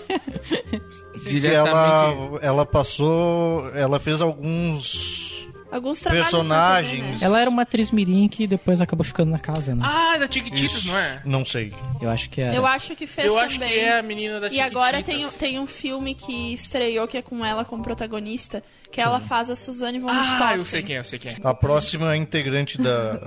E 1.15 1.19
Diretamente. 1.29 2.29
ela, 2.33 2.39
ela 2.41 2.65
passou. 2.67 3.69
Ela 3.75 3.99
fez 3.99 4.21
alguns 4.21 5.32
Alguns 5.73 5.99
trabalhos. 6.01 6.29
Personagens. 6.29 7.03
Né? 7.03 7.17
Ela 7.21 7.41
era 7.41 7.49
uma 7.49 7.63
atriz 7.63 7.89
mirim 7.91 8.27
que 8.27 8.45
depois 8.45 8.79
acabou 8.79 9.03
ficando 9.03 9.31
na 9.31 9.39
casa, 9.39 9.73
né? 9.73 9.81
Ah, 9.83 10.17
da 10.17 10.29
Chiquititas, 10.29 10.77
Isso. 10.77 10.87
não 10.87 10.97
é? 10.97 11.21
Não 11.25 11.43
sei. 11.43 11.73
Eu 12.01 12.09
acho 12.09 12.29
que 12.29 12.41
era. 12.41 12.55
Eu 12.55 12.65
acho 12.65 12.95
que 12.95 13.07
fez 13.07 13.27
Eu 13.27 13.33
também. 13.33 13.45
acho 13.47 13.59
que 13.59 13.65
é 13.79 13.97
a 13.99 14.03
menina 14.03 14.39
da 14.39 14.47
E 14.47 14.49
Chiquititas. 14.51 14.71
agora 14.71 15.01
tem, 15.03 15.27
tem 15.29 15.59
um 15.59 15.65
filme 15.67 16.13
que 16.13 16.53
estreou 16.53 17.07
que 17.07 17.17
é 17.17 17.21
com 17.21 17.43
ela 17.45 17.65
como 17.65 17.81
protagonista, 17.83 18.63
que 18.91 19.01
ela 19.01 19.19
faz 19.19 19.49
a 19.49 19.55
Suzane 19.55 19.99
von 19.99 20.09
Ah, 20.09 20.21
Richthofen. 20.21 20.57
eu 20.57 20.65
sei 20.65 20.83
quem 20.83 20.95
é, 20.95 20.99
eu 20.99 21.03
sei 21.03 21.19
quem 21.19 21.31
é. 21.31 21.35
A 21.43 21.53
próxima 21.53 22.15
integrante 22.15 22.77
da. 22.77 23.19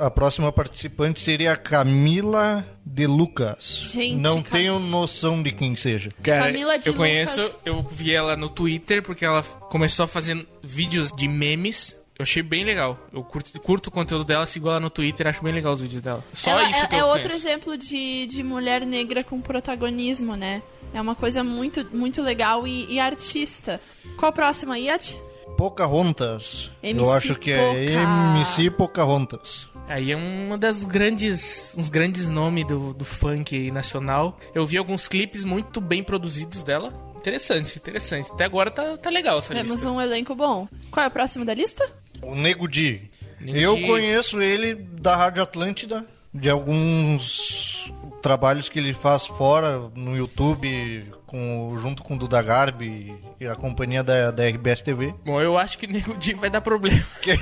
A 0.00 0.10
próxima 0.10 0.52
participante 0.52 1.20
seria 1.20 1.52
a 1.52 1.56
Camila 1.56 2.64
de 2.86 3.06
Lucas. 3.06 3.90
Gente, 3.92 4.14
Não 4.16 4.42
Cam- 4.42 4.50
tenho 4.58 4.78
noção 4.78 5.42
de 5.42 5.52
quem 5.52 5.76
seja. 5.76 6.10
Cara, 6.22 6.46
Camila 6.46 6.78
de 6.78 6.88
eu 6.88 6.94
conheço, 6.94 7.40
Lucas. 7.42 7.56
eu 7.64 7.82
vi 7.82 8.14
ela 8.14 8.36
no 8.36 8.48
Twitter 8.48 9.02
porque 9.02 9.24
ela 9.24 9.42
começou 9.42 10.04
a 10.04 10.08
fazer 10.08 10.46
vídeos 10.68 11.10
de 11.10 11.26
memes. 11.26 11.96
Eu 12.18 12.24
achei 12.24 12.42
bem 12.42 12.64
legal. 12.64 12.98
Eu 13.12 13.22
curto, 13.22 13.60
curto 13.60 13.86
o 13.86 13.90
conteúdo 13.92 14.24
dela, 14.24 14.44
sigo 14.44 14.68
ela 14.68 14.80
no 14.80 14.90
Twitter, 14.90 15.26
acho 15.28 15.42
bem 15.42 15.52
legal 15.52 15.72
os 15.72 15.80
vídeos 15.80 16.02
dela. 16.02 16.24
Só 16.32 16.50
Ela 16.50 16.68
isso 16.68 16.84
é, 16.84 16.88
que 16.88 16.94
eu 16.96 17.00
é 17.00 17.04
outro 17.04 17.28
conheço. 17.28 17.46
exemplo 17.46 17.78
de, 17.78 18.26
de 18.26 18.42
mulher 18.42 18.84
negra 18.84 19.22
com 19.22 19.40
protagonismo, 19.40 20.34
né? 20.34 20.62
É 20.92 21.00
uma 21.00 21.14
coisa 21.14 21.44
muito, 21.44 21.86
muito 21.94 22.20
legal 22.20 22.66
e, 22.66 22.92
e 22.92 22.98
artista. 22.98 23.80
Qual 24.16 24.30
a 24.30 24.32
próxima, 24.32 24.76
Yad? 24.78 25.14
Pocahontas. 25.56 26.70
MC 26.82 27.04
eu 27.04 27.12
acho 27.12 27.34
que 27.36 27.52
é 27.52 27.56
Poca. 27.56 27.92
MC 27.92 28.70
Pocahontas. 28.70 29.68
Aí 29.88 30.12
é 30.12 30.16
uma 30.16 30.58
das 30.58 30.84
grandes, 30.84 31.74
uns 31.76 31.88
grandes 31.88 32.28
nomes 32.30 32.66
do, 32.66 32.92
do 32.92 33.04
funk 33.04 33.70
nacional. 33.70 34.38
Eu 34.54 34.66
vi 34.66 34.76
alguns 34.76 35.08
clipes 35.08 35.44
muito 35.44 35.80
bem 35.80 36.02
produzidos 36.02 36.62
dela. 36.62 36.92
Interessante, 37.28 37.76
interessante. 37.78 38.32
Até 38.32 38.44
agora 38.44 38.70
tá, 38.70 38.96
tá 38.96 39.10
legal 39.10 39.38
essa 39.38 39.52
Temos 39.54 39.72
lista. 39.72 39.90
um 39.90 40.00
elenco 40.00 40.34
bom. 40.34 40.66
Qual 40.90 41.04
é 41.04 41.08
o 41.08 41.10
próximo 41.10 41.44
da 41.44 41.52
lista? 41.54 41.88
O 42.22 42.34
Nego 42.34 42.66
Di. 42.66 43.10
Nego 43.40 43.58
Eu 43.58 43.76
Di. 43.76 43.86
conheço 43.86 44.40
ele 44.40 44.74
da 44.74 45.14
Rádio 45.14 45.42
Atlântida, 45.42 46.04
de 46.32 46.48
alguns 46.50 47.92
trabalhos 48.22 48.68
que 48.68 48.78
ele 48.78 48.92
faz 48.92 49.26
fora 49.26 49.90
no 49.94 50.16
YouTube, 50.16 51.12
com, 51.26 51.76
junto 51.78 52.02
com 52.02 52.14
o 52.14 52.18
Duda 52.18 52.40
Garbi 52.42 53.14
e 53.40 53.46
a 53.46 53.54
companhia 53.54 54.02
da, 54.02 54.30
da 54.30 54.48
RBS 54.48 54.82
TV. 54.82 55.14
Bom, 55.24 55.40
eu 55.40 55.56
acho 55.58 55.78
que 55.78 55.86
Nego 55.86 56.16
Di 56.16 56.34
vai 56.34 56.50
dar 56.50 56.60
problema. 56.60 56.98
Que, 57.20 57.36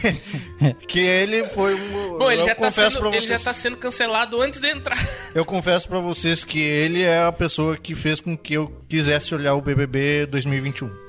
que 0.89 1.01
ele 1.01 1.45
foi 1.51 1.75
um. 1.75 2.19
Bom, 2.19 2.31
ele, 2.31 2.43
eu 2.43 2.47
já 2.47 2.55
tá, 2.55 2.71
sendo, 2.71 2.99
pra 2.99 3.09
ele 3.09 3.21
vocês, 3.21 3.27
já 3.27 3.39
tá 3.39 3.53
sendo 3.53 3.77
cancelado 3.77 4.41
antes 4.41 4.59
de 4.61 4.69
entrar. 4.69 4.97
Eu 5.35 5.45
confesso 5.45 5.87
pra 5.87 5.99
vocês 5.99 6.43
que 6.43 6.59
ele 6.59 7.03
é 7.03 7.23
a 7.23 7.31
pessoa 7.31 7.77
que 7.77 7.95
fez 7.95 8.21
com 8.21 8.37
que 8.37 8.55
eu 8.55 8.73
quisesse 8.89 9.35
olhar 9.35 9.55
o 9.55 9.61
BBB 9.61 10.27
2021. 10.27 11.06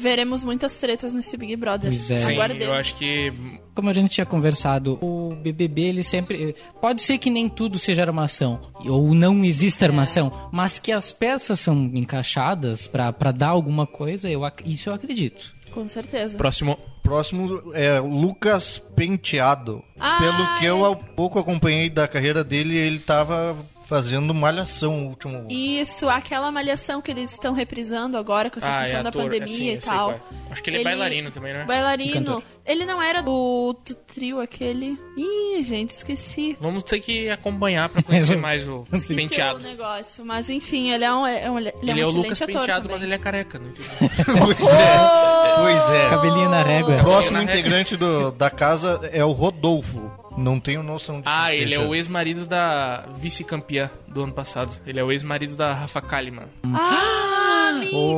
Veremos 0.00 0.42
muitas 0.42 0.76
tretas 0.76 1.12
nesse 1.12 1.36
Big 1.36 1.54
Brother. 1.56 1.90
Pois 1.90 2.10
é. 2.10 2.16
Sim, 2.16 2.36
eu 2.60 2.72
acho 2.72 2.94
que 2.94 3.32
Como 3.74 3.90
a 3.90 3.92
gente 3.92 4.10
tinha 4.10 4.26
conversado, 4.26 4.98
o 5.02 5.34
BBB 5.34 5.82
ele 5.82 6.02
sempre 6.02 6.54
pode 6.80 7.02
ser 7.02 7.18
que 7.18 7.28
nem 7.28 7.48
tudo 7.48 7.78
seja 7.78 8.02
armação 8.02 8.60
ou 8.86 9.14
não 9.14 9.44
exista 9.44 9.84
armação, 9.84 10.48
mas 10.50 10.78
que 10.78 10.90
as 10.90 11.12
peças 11.12 11.60
são 11.60 11.90
encaixadas 11.94 12.86
pra 12.86 13.12
pra 13.12 13.30
dar 13.30 13.48
alguma 13.48 13.86
coisa, 13.86 14.28
eu 14.28 14.40
isso 14.64 14.88
eu 14.88 14.94
acredito. 14.94 15.54
Com 15.70 15.86
certeza. 15.86 16.36
próximo 16.36 16.78
Próximo 17.02 17.72
é 17.74 17.98
Lucas 17.98 18.78
Penteado. 18.94 19.82
Ah, 19.98 20.18
Pelo 20.20 20.58
que 20.58 20.64
eu 20.64 20.86
é. 20.86 20.92
há 20.92 20.96
pouco 20.96 21.38
acompanhei 21.38 21.90
da 21.90 22.06
carreira 22.06 22.44
dele, 22.44 22.76
ele 22.76 22.98
tava 22.98 23.56
fazendo 23.90 24.32
malhação 24.32 25.04
o 25.04 25.08
último. 25.08 25.46
Isso, 25.50 26.08
aquela 26.08 26.48
malhação 26.52 27.02
que 27.02 27.10
eles 27.10 27.32
estão 27.32 27.52
reprisando 27.52 28.16
agora 28.16 28.48
com 28.48 28.58
essa 28.60 28.70
Ah, 28.72 28.82
questão 28.82 29.00
é 29.00 29.02
da 29.02 29.08
ator, 29.08 29.22
pandemia 29.24 29.44
é, 29.44 29.48
sim, 29.48 29.76
e 29.76 29.80
sei 29.80 29.90
tal. 29.92 30.10
qual 30.10 30.12
é. 30.12 30.20
Acho 30.52 30.62
que 30.62 30.70
ele 30.70 30.78
é 30.78 30.84
bailarino 30.84 31.30
também, 31.32 31.52
né? 31.52 31.64
Bailarino. 31.64 32.40
Ele 32.64 32.86
não 32.86 33.02
era 33.02 33.20
do, 33.20 33.76
do 33.84 33.94
trio 33.96 34.40
aquele. 34.40 34.96
Ih, 35.16 35.60
gente, 35.64 35.90
esqueci. 35.90 36.56
Vamos 36.60 36.84
ter 36.84 37.00
que 37.00 37.28
acompanhar 37.30 37.88
pra 37.88 38.00
conhecer 38.00 38.36
mais 38.38 38.68
o 38.68 38.86
Esqueci 38.92 39.14
penteado. 39.16 39.58
o 39.58 39.62
negócio. 39.62 40.24
Mas 40.24 40.48
enfim, 40.48 40.90
ele 40.90 41.04
é 41.04 41.12
um, 41.12 41.26
é 41.26 41.50
um, 41.50 41.58
ele 41.58 41.68
é 41.70 41.74
um 41.74 41.88
Ele 41.88 42.00
é 42.00 42.06
o 42.06 42.10
Lucas 42.10 42.38
Penteado, 42.38 42.82
também. 42.82 42.92
mas 42.92 43.02
ele 43.02 43.14
é 43.14 43.18
careca, 43.18 43.58
né? 43.58 43.72
pois 44.00 44.66
é. 44.68 45.56
Pois 45.56 45.90
é. 45.90 46.10
Cabelinho 46.10 46.48
na 46.48 46.62
régua. 46.62 46.96
O 46.96 47.00
próximo 47.04 47.42
integrante 47.42 47.96
do- 47.96 48.30
da 48.30 48.50
casa 48.50 49.00
é 49.12 49.24
o 49.24 49.32
Rodolfo. 49.32 50.10
Não 50.36 50.60
tenho 50.60 50.82
noção 50.82 51.16
de 51.20 51.24
Ah, 51.26 51.54
ele 51.54 51.74
é 51.74 51.76
seja. 51.78 51.88
o 51.88 51.94
ex-marido 51.94 52.46
da 52.46 53.04
vice-campeã 53.18 53.90
do 54.08 54.22
ano 54.24 54.32
passado. 54.32 54.76
Ele 54.86 54.98
é 55.00 55.04
o 55.04 55.10
ex-marido 55.12 55.56
da 55.56 55.72
Rafa 55.74 56.00
Kalimann. 56.00 56.46
Ah, 56.74 57.29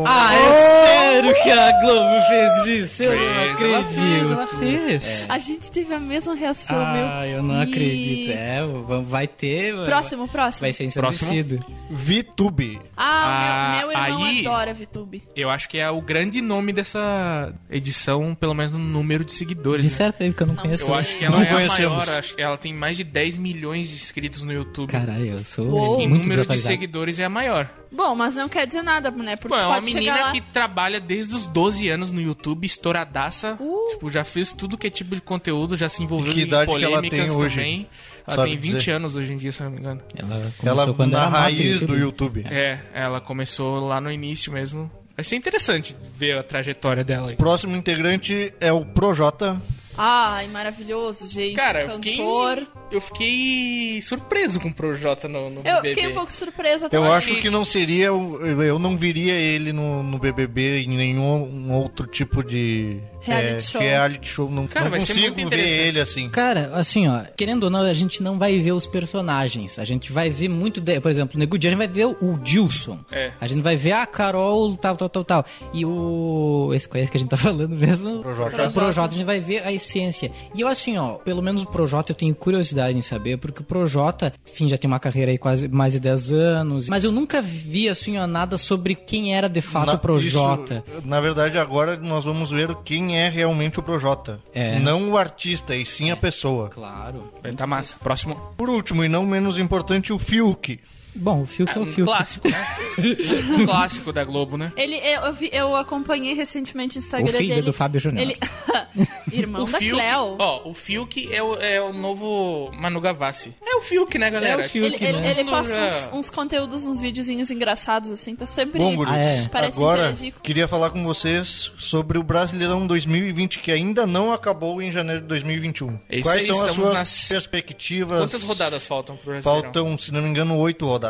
Ah, 0.06 0.35
é 0.35 0.87
sério 0.87 1.42
que 1.42 1.50
a 1.50 1.80
Globo 1.80 2.21
fez 2.28 2.66
isso? 2.90 3.02
Eu 3.02 3.11
não 3.12 3.56
Fez, 3.56 3.62
ela 3.62 3.78
acredito. 3.80 4.00
fez, 4.00 4.30
ela 4.30 4.47
fez. 4.47 5.26
A 5.28 5.38
gente 5.38 5.71
teve 5.71 5.94
a 5.94 6.00
mesma 6.00 6.35
reação, 6.35 6.76
meu. 6.76 7.06
Ah, 7.06 7.26
eu 7.26 7.42
não 7.42 7.61
E- 7.61 7.62
acredito. 7.62 8.30
É, 8.32 8.62
va- 8.64 9.00
vai 9.00 9.26
ter. 9.26 9.75
Próximo, 9.85 10.28
próximo. 10.28 10.61
Vai 10.62 10.73
ser 10.73 10.85
ensandecido. 10.85 11.64
VTube. 11.90 12.80
Ah, 12.97 13.73
Ah, 13.75 13.76
meu, 13.78 13.88
meu 13.88 13.99
irmão 13.99 14.25
aí- 14.25 14.47
adora 14.47 14.75
VTube. 14.75 15.23
Eu 15.37 15.50
acho 15.50 15.68
que 15.68 15.78
é 15.78 15.88
o 15.90 16.00
grande 16.00 16.40
nome 16.40 16.73
dessa 16.73 17.52
edição, 17.71 18.35
pelo 18.35 18.54
menos 18.54 18.73
no 18.73 18.78
número 18.78 19.25
de 19.25 19.32
seguidores. 19.32 19.85
De 19.85 19.90
né? 19.90 19.97
certo 19.97 20.23
aí, 20.23 20.30
porque 20.30 20.42
eu 20.42 20.47
não, 20.47 20.54
Não 20.54 20.62
conheço. 20.62 20.85
Eu 20.85 20.94
acho 20.94 21.16
que 21.16 21.25
ela 21.25 21.37
Não 21.37 21.44
é 21.44 21.64
a 21.64 21.68
maior, 21.68 22.09
acho 22.09 22.35
que 22.35 22.42
ela 22.42 22.56
tem 22.56 22.73
mais 22.75 22.97
de 22.97 23.04
10 23.04 23.37
milhões 23.37 23.88
de 23.88 23.94
inscritos 23.94 24.42
no 24.42 24.52
YouTube. 24.52 24.90
Caralho, 24.90 25.25
eu 25.38 25.44
sou 25.44 25.66
Uou. 25.66 26.00
em 26.00 26.09
muito 26.09 26.23
número 26.23 26.47
de 26.47 26.59
seguidores 26.59 27.18
é 27.18 27.25
a 27.25 27.28
maior. 27.28 27.68
Bom, 27.92 28.14
mas 28.14 28.34
não 28.34 28.49
quer 28.49 28.66
dizer 28.66 28.82
nada, 28.82 29.11
né? 29.11 29.37
Porque 29.37 29.54
Pô, 29.54 29.61
é 29.61 29.66
uma 29.66 29.80
menina 29.80 30.18
lá... 30.18 30.32
que 30.32 30.40
trabalha 30.40 30.99
desde 30.99 31.34
os 31.34 31.46
12 31.46 31.90
anos 31.90 32.11
no 32.11 32.20
YouTube, 32.20 32.64
estouradaça. 32.64 33.56
Uh. 33.61 33.87
Tipo, 33.90 34.08
já 34.08 34.25
fez 34.25 34.52
tudo 34.52 34.78
que 34.78 34.87
é 34.87 34.90
tipo 34.90 35.14
de 35.14 35.20
conteúdo, 35.20 35.76
já 35.76 35.90
se 35.90 36.02
envolveu 36.02 36.32
que 36.32 36.40
em 36.40 36.44
idade 36.44 36.75
que 36.75 36.84
ela 36.84 36.96
polêmicas 36.96 37.18
tem 37.18 37.30
hoje? 37.30 37.56
também. 37.56 37.88
Ela 38.26 38.37
Sabe 38.37 38.49
tem 38.49 38.58
20 38.58 38.78
dizer? 38.78 38.92
anos 38.92 39.16
hoje 39.16 39.32
em 39.32 39.37
dia, 39.37 39.52
se 39.52 39.62
não 39.62 39.70
me 39.70 39.78
engano. 39.78 40.00
Ela 40.16 40.34
Ela 40.34 40.52
começou 40.56 40.94
quando 40.94 41.12
na 41.12 41.20
era 41.20 41.28
raiz 41.28 41.82
do 41.82 41.96
YouTube. 41.96 42.46
É, 42.49 42.78
ela 42.94 43.20
começou 43.20 43.87
lá 43.87 44.00
no 44.00 44.11
início 44.11 44.50
mesmo. 44.50 44.90
Vai 45.14 45.25
ser 45.25 45.37
interessante 45.37 45.94
ver 46.14 46.38
a 46.38 46.42
trajetória 46.42 47.04
dela 47.04 47.30
aí. 47.30 47.37
Próximo 47.37 47.76
integrante 47.76 48.54
é 48.58 48.72
o 48.72 48.87
Projota. 48.87 49.61
Ai, 49.96 50.46
maravilhoso, 50.46 51.28
gente. 51.28 51.54
Cara, 51.54 51.82
eu 51.82 51.90
fiquei, 51.90 52.16
cantor. 52.16 52.66
Eu 52.92 53.00
fiquei 53.00 54.00
surpreso 54.02 54.61
com 54.61 54.68
o 54.68 54.72
Projota 54.75 55.28
no, 55.28 55.50
no 55.50 55.61
Eu 55.61 55.76
BBB. 55.76 55.88
fiquei 55.90 56.08
um 56.08 56.14
pouco 56.14 56.32
surpresa 56.32 56.87
Eu 56.87 56.90
também. 56.90 57.11
acho 57.11 57.34
que 57.40 57.50
não 57.50 57.64
seria. 57.64 58.06
Eu 58.06 58.78
não 58.78 58.96
viria 58.96 59.32
ele 59.34 59.72
no, 59.72 60.02
no 60.02 60.18
BBB 60.18 60.82
em 60.82 60.88
nenhum 60.96 61.42
um 61.44 61.72
outro 61.72 62.06
tipo 62.06 62.42
de. 62.44 62.99
Reality 63.20 63.54
é, 63.54 63.61
show. 63.61 63.80
Reality 63.80 64.28
show. 64.28 64.50
Não, 64.50 64.66
Cara, 64.66 64.88
não 64.90 64.99
consigo 64.99 65.20
muito 65.20 65.49
ver 65.49 65.88
ele 65.88 66.00
assim. 66.00 66.28
Cara, 66.28 66.70
assim, 66.75 67.06
ó, 67.06 67.22
querendo 67.37 67.64
ou 67.64 67.70
não, 67.70 67.80
a 67.82 67.94
gente 67.94 68.20
não 68.22 68.37
vai 68.38 68.58
ver 68.58 68.72
os 68.72 68.84
personagens. 68.87 69.78
A 69.78 69.84
gente 69.84 70.12
vai 70.12 70.28
ver 70.28 70.49
muito, 70.49 70.80
de, 70.80 71.00
por 71.00 71.11
exemplo, 71.11 71.34
no 71.34 71.40
Nego 71.40 71.56
Di, 71.56 71.68
a 71.68 71.70
gente 71.70 71.78
vai 71.78 71.87
ver 71.87 72.06
o 72.06 72.38
Dilson. 72.42 72.99
É. 73.12 73.30
A 73.40 73.46
gente 73.46 73.62
vai 73.62 73.76
ver 73.76 73.92
a 73.92 74.06
Carol, 74.06 74.76
tal, 74.76 74.96
tal, 74.96 75.08
tal, 75.08 75.25
tal. 75.25 75.46
E 75.72 75.84
o. 75.87 76.72
Esse 76.75 76.88
conhece 76.88 77.11
que 77.12 77.16
a 77.16 77.20
gente 77.20 77.30
tá 77.30 77.37
falando 77.38 77.68
mesmo? 77.68 78.20
Projota. 78.20 78.68
O 78.68 78.72
Projota, 78.72 79.14
a 79.14 79.16
gente 79.18 79.26
vai 79.26 79.38
ver 79.38 79.64
a 79.64 79.72
essência. 79.72 80.32
E 80.54 80.61
eu, 80.61 80.66
assim, 80.66 80.99
ó, 80.99 81.14
pelo 81.18 81.40
menos 81.42 81.62
o 81.62 81.66
Projota 81.66 82.11
eu 82.11 82.16
tenho 82.16 82.34
curiosidade 82.34 82.82
em 82.91 83.03
saber, 83.03 83.37
porque 83.39 83.61
o 83.61 83.65
Projota, 83.65 84.33
enfim, 84.51 84.69
já 84.69 84.77
tem 84.77 84.89
uma 84.89 84.99
carreira 84.99 85.31
aí 85.31 85.39
quase 85.39 85.69
mais 85.69 85.93
de 85.93 86.01
10 86.01 86.33
anos. 86.33 86.89
Mas 86.89 87.05
eu 87.05 87.12
nunca 87.12 87.41
vi, 87.43 87.89
assim, 87.89 88.17
nada 88.27 88.57
sobre 88.57 88.95
quem 88.95 89.35
era 89.35 89.49
de 89.49 89.61
fato 89.61 89.87
Na- 89.87 89.95
o 89.95 89.99
Projota. 89.99 90.83
isso, 90.87 91.07
na 91.07 91.21
verdade, 91.21 91.59
agora 91.59 91.97
nós 91.97 92.25
vamos 92.25 92.51
ver 92.51 92.75
quem 92.85 93.19
é 93.19 93.29
realmente 93.29 93.79
o 93.79 93.83
Projota. 93.83 94.41
É. 94.55 94.79
Não 94.79 95.11
o 95.11 95.17
artista, 95.19 95.77
e 95.77 95.85
sim 95.87 96.11
a 96.11 96.17
pessoa. 96.17 96.69
Claro. 96.71 97.33
Vai 97.43 97.53
tá 97.53 97.67
massa. 97.67 97.97
Próximo. 98.03 98.35
Por 98.57 98.69
último, 98.71 99.05
e 99.05 99.09
não 99.09 99.25
menos 99.27 99.59
importante, 99.59 100.12
o 100.12 100.19
Fiuk. 100.19 100.81
Bom, 101.14 101.42
o 101.42 101.47
Fiuk 101.47 101.71
é 101.71 101.78
o 101.78 101.83
um 101.83 101.87
Fiuk. 101.87 102.02
clássico, 102.04 102.49
né? 102.49 102.66
um 103.59 103.66
clássico 103.66 104.12
da 104.12 104.25
Globo, 104.25 104.57
né? 104.57 104.73
Ele, 104.76 104.97
eu, 104.97 105.21
eu, 105.23 105.33
vi- 105.33 105.50
eu 105.52 105.76
acompanhei 105.76 106.35
recentemente 106.35 106.97
o 106.97 107.00
Instagram 107.00 107.28
O 107.35 107.37
filho 107.38 107.49
dele. 107.54 107.62
do 107.66 107.73
Fábio 107.73 108.00
Júnior. 108.00 108.23
Ele... 108.23 108.37
Irmão 109.33 109.62
O 109.62 109.71
da 109.71 109.78
Fiuk, 109.78 109.95
Cleo. 110.02 110.37
ó, 110.38 110.69
o 110.69 110.75
Fiuk 110.75 111.33
é 111.35 111.42
o, 111.42 111.54
é 111.57 111.81
o 111.81 111.92
novo 111.92 112.71
Manu 112.75 113.00
Gavassi. 113.00 113.54
É 113.64 113.76
o 113.76 113.81
Fiuk, 113.81 114.19
né, 114.19 114.31
galera? 114.31 114.62
É 114.62 114.66
o 114.66 114.69
Fiuk, 114.69 114.87
Ele, 114.87 114.97
ele, 115.02 115.19
né? 115.21 115.31
ele 115.31 115.45
Todo 115.45 115.50
posta 115.57 116.09
uns, 116.12 116.19
uns 116.19 116.31
conteúdos, 116.31 116.87
uns 116.87 117.00
videozinhos 117.00 117.50
engraçados, 117.50 118.11
assim, 118.11 118.37
tá 118.37 118.45
sempre... 118.47 118.78
Bom, 118.78 119.02
Ah, 119.07 119.16
é. 119.19 119.49
Parece 119.49 119.76
agora 119.78 120.14
queria 120.42 120.69
falar 120.69 120.90
com 120.90 121.02
vocês 121.04 121.73
sobre 121.78 122.19
o 122.19 122.23
Brasileirão 122.23 122.87
2020, 122.87 123.61
que 123.61 123.71
ainda 123.73 124.07
não 124.07 124.33
acabou 124.33 124.83
em 124.83 124.92
janeiro 124.92 125.23
de 125.23 125.26
2021. 125.28 125.99
É 126.09 126.16
isso 126.19 126.28
Quais 126.28 126.42
aí, 126.50 126.54
são 126.54 126.64
as 126.66 126.73
suas 126.75 126.92
nas- 126.92 127.28
perspectivas? 127.28 128.19
Quantas 128.21 128.42
rodadas 128.42 128.87
faltam 128.87 129.16
pro 129.16 129.31
Brasileirão? 129.33 129.62
Faltam, 129.62 129.99
se 129.99 130.12
não 130.12 130.21
me 130.23 130.28
engano, 130.28 130.57
oito 130.59 130.87
rodadas. 130.87 131.01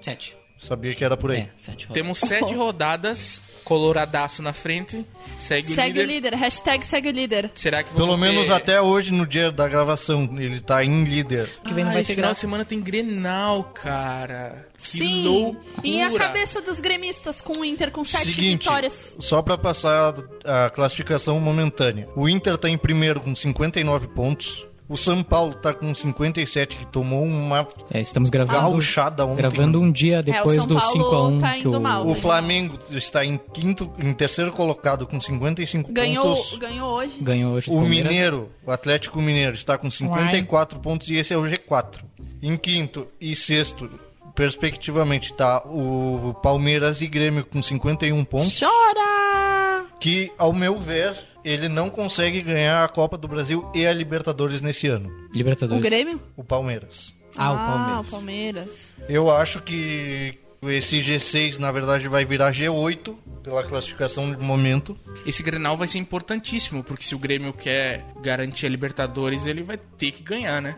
Sete. 0.00 0.36
Sabia 0.62 0.94
que 0.94 1.04
era 1.04 1.14
por 1.14 1.30
aí. 1.30 1.40
É, 1.40 1.48
sete 1.58 1.84
rodadas. 1.86 1.92
Temos 1.92 2.18
sete 2.20 2.54
rodadas, 2.54 3.42
coloradaço 3.64 4.42
na 4.42 4.54
frente, 4.54 5.04
segue, 5.36 5.72
o 5.72 5.74
Segue 5.74 5.98
líder. 5.98 6.04
o 6.04 6.06
líder, 6.10 6.34
hashtag 6.36 6.86
segue 6.86 7.08
o 7.10 7.12
líder. 7.12 7.50
Será 7.54 7.82
que 7.82 7.92
Pelo 7.92 8.16
menos 8.16 8.46
ter- 8.46 8.52
até 8.54 8.80
hoje, 8.80 9.12
no 9.12 9.26
dia 9.26 9.52
da 9.52 9.68
gravação, 9.68 10.22
ele 10.38 10.62
tá 10.62 10.82
em 10.82 11.04
líder. 11.04 11.50
que 11.66 11.74
vem 11.74 11.84
não 11.84 11.90
Ah, 11.90 11.94
vai 11.94 12.02
esse 12.02 12.12
ter 12.12 12.16
final 12.16 12.32
de 12.32 12.38
semana 12.38 12.64
tem 12.64 12.80
Grenal, 12.80 13.64
cara. 13.74 14.66
Que 14.78 14.82
Sim, 14.82 15.24
loucura. 15.24 15.64
e 15.82 16.00
a 16.00 16.10
cabeça 16.16 16.62
dos 16.62 16.78
gremistas 16.80 17.42
com 17.42 17.58
o 17.58 17.64
Inter 17.64 17.90
com 17.90 18.02
sete 18.02 18.32
Seguinte, 18.32 18.62
vitórias. 18.64 19.18
só 19.20 19.42
pra 19.42 19.58
passar 19.58 20.14
a 20.46 20.70
classificação 20.70 21.38
momentânea. 21.40 22.08
O 22.16 22.26
Inter 22.26 22.56
tá 22.56 22.70
em 22.70 22.78
primeiro 22.78 23.20
com 23.20 23.34
59 23.34 24.08
pontos. 24.08 24.66
O 24.94 24.96
São 24.96 25.24
Paulo 25.24 25.54
tá 25.56 25.74
com 25.74 25.92
57, 25.92 26.76
que 26.76 26.86
tomou 26.86 27.24
uma 27.24 27.66
É, 27.92 28.00
estamos 28.00 28.30
gravando, 28.30 28.60
gauchada 28.60 29.26
ontem. 29.26 29.38
gravando 29.38 29.80
um 29.80 29.90
dia 29.90 30.22
depois 30.22 30.56
É, 30.56 30.60
o 30.60 30.64
São 30.64 30.68
do 30.68 30.78
Paulo 30.78 31.36
5x1 31.36 31.40
tá 31.40 31.52
que 31.54 31.66
o... 31.66 31.80
mal. 31.80 32.06
O 32.06 32.14
Flamengo 32.14 32.78
está 32.92 33.24
em 33.24 33.36
quinto, 33.52 33.92
em 33.98 34.12
terceiro 34.12 34.52
colocado 34.52 35.04
com 35.04 35.20
55 35.20 35.92
Ganhou, 35.92 36.36
pontos. 36.36 36.56
ganhou 36.58 36.90
hoje. 36.92 37.18
ganhou 37.20 37.54
hoje 37.54 37.68
O 37.68 37.74
Palmeiras. 37.74 38.12
Mineiro, 38.12 38.48
o 38.64 38.70
Atlético 38.70 39.20
Mineiro, 39.20 39.56
está 39.56 39.76
com 39.76 39.90
54 39.90 40.78
pontos 40.78 41.08
e 41.08 41.16
esse 41.16 41.34
é 41.34 41.36
o 41.36 41.42
G4. 41.42 41.98
Em 42.40 42.56
quinto 42.56 43.08
e 43.20 43.34
sexto, 43.34 43.90
perspectivamente, 44.34 45.30
está 45.32 45.58
o 45.64 46.34
Palmeiras 46.42 47.00
e 47.00 47.06
Grêmio 47.06 47.44
com 47.44 47.62
51 47.62 48.24
pontos. 48.24 48.58
Chora! 48.60 49.86
Que, 50.00 50.30
ao 50.36 50.52
meu 50.52 50.76
ver, 50.78 51.16
ele 51.44 51.68
não 51.68 51.88
consegue 51.88 52.42
ganhar 52.42 52.84
a 52.84 52.88
Copa 52.88 53.16
do 53.16 53.28
Brasil 53.28 53.70
e 53.74 53.86
a 53.86 53.92
Libertadores 53.92 54.60
nesse 54.60 54.86
ano. 54.86 55.08
O 55.32 55.36
Libertadores. 55.36 55.82
Grêmio? 55.82 56.20
O 56.36 56.42
Palmeiras. 56.44 57.12
Ah, 57.36 57.52
o 57.52 57.56
Palmeiras. 57.56 58.06
o 58.06 58.10
Palmeiras. 58.10 58.94
Eu 59.08 59.30
acho 59.30 59.60
que 59.60 60.38
Esse 60.62 60.98
G6, 60.98 61.58
na 61.58 61.70
verdade, 61.70 62.08
vai 62.08 62.24
virar 62.24 62.52
G8 62.52 63.14
pela 63.42 63.62
classificação 63.64 64.30
de 64.30 64.42
momento. 64.42 64.98
Esse 65.26 65.42
Grenal 65.42 65.76
vai 65.76 65.86
ser 65.86 65.98
importantíssimo, 65.98 66.82
porque 66.82 67.04
se 67.04 67.14
o 67.14 67.18
Grêmio 67.18 67.52
quer 67.52 68.04
garantir 68.22 68.66
a 68.66 68.68
Libertadores, 68.70 69.46
ele 69.46 69.62
vai 69.62 69.76
ter 69.76 70.10
que 70.10 70.22
ganhar, 70.22 70.62
né? 70.62 70.74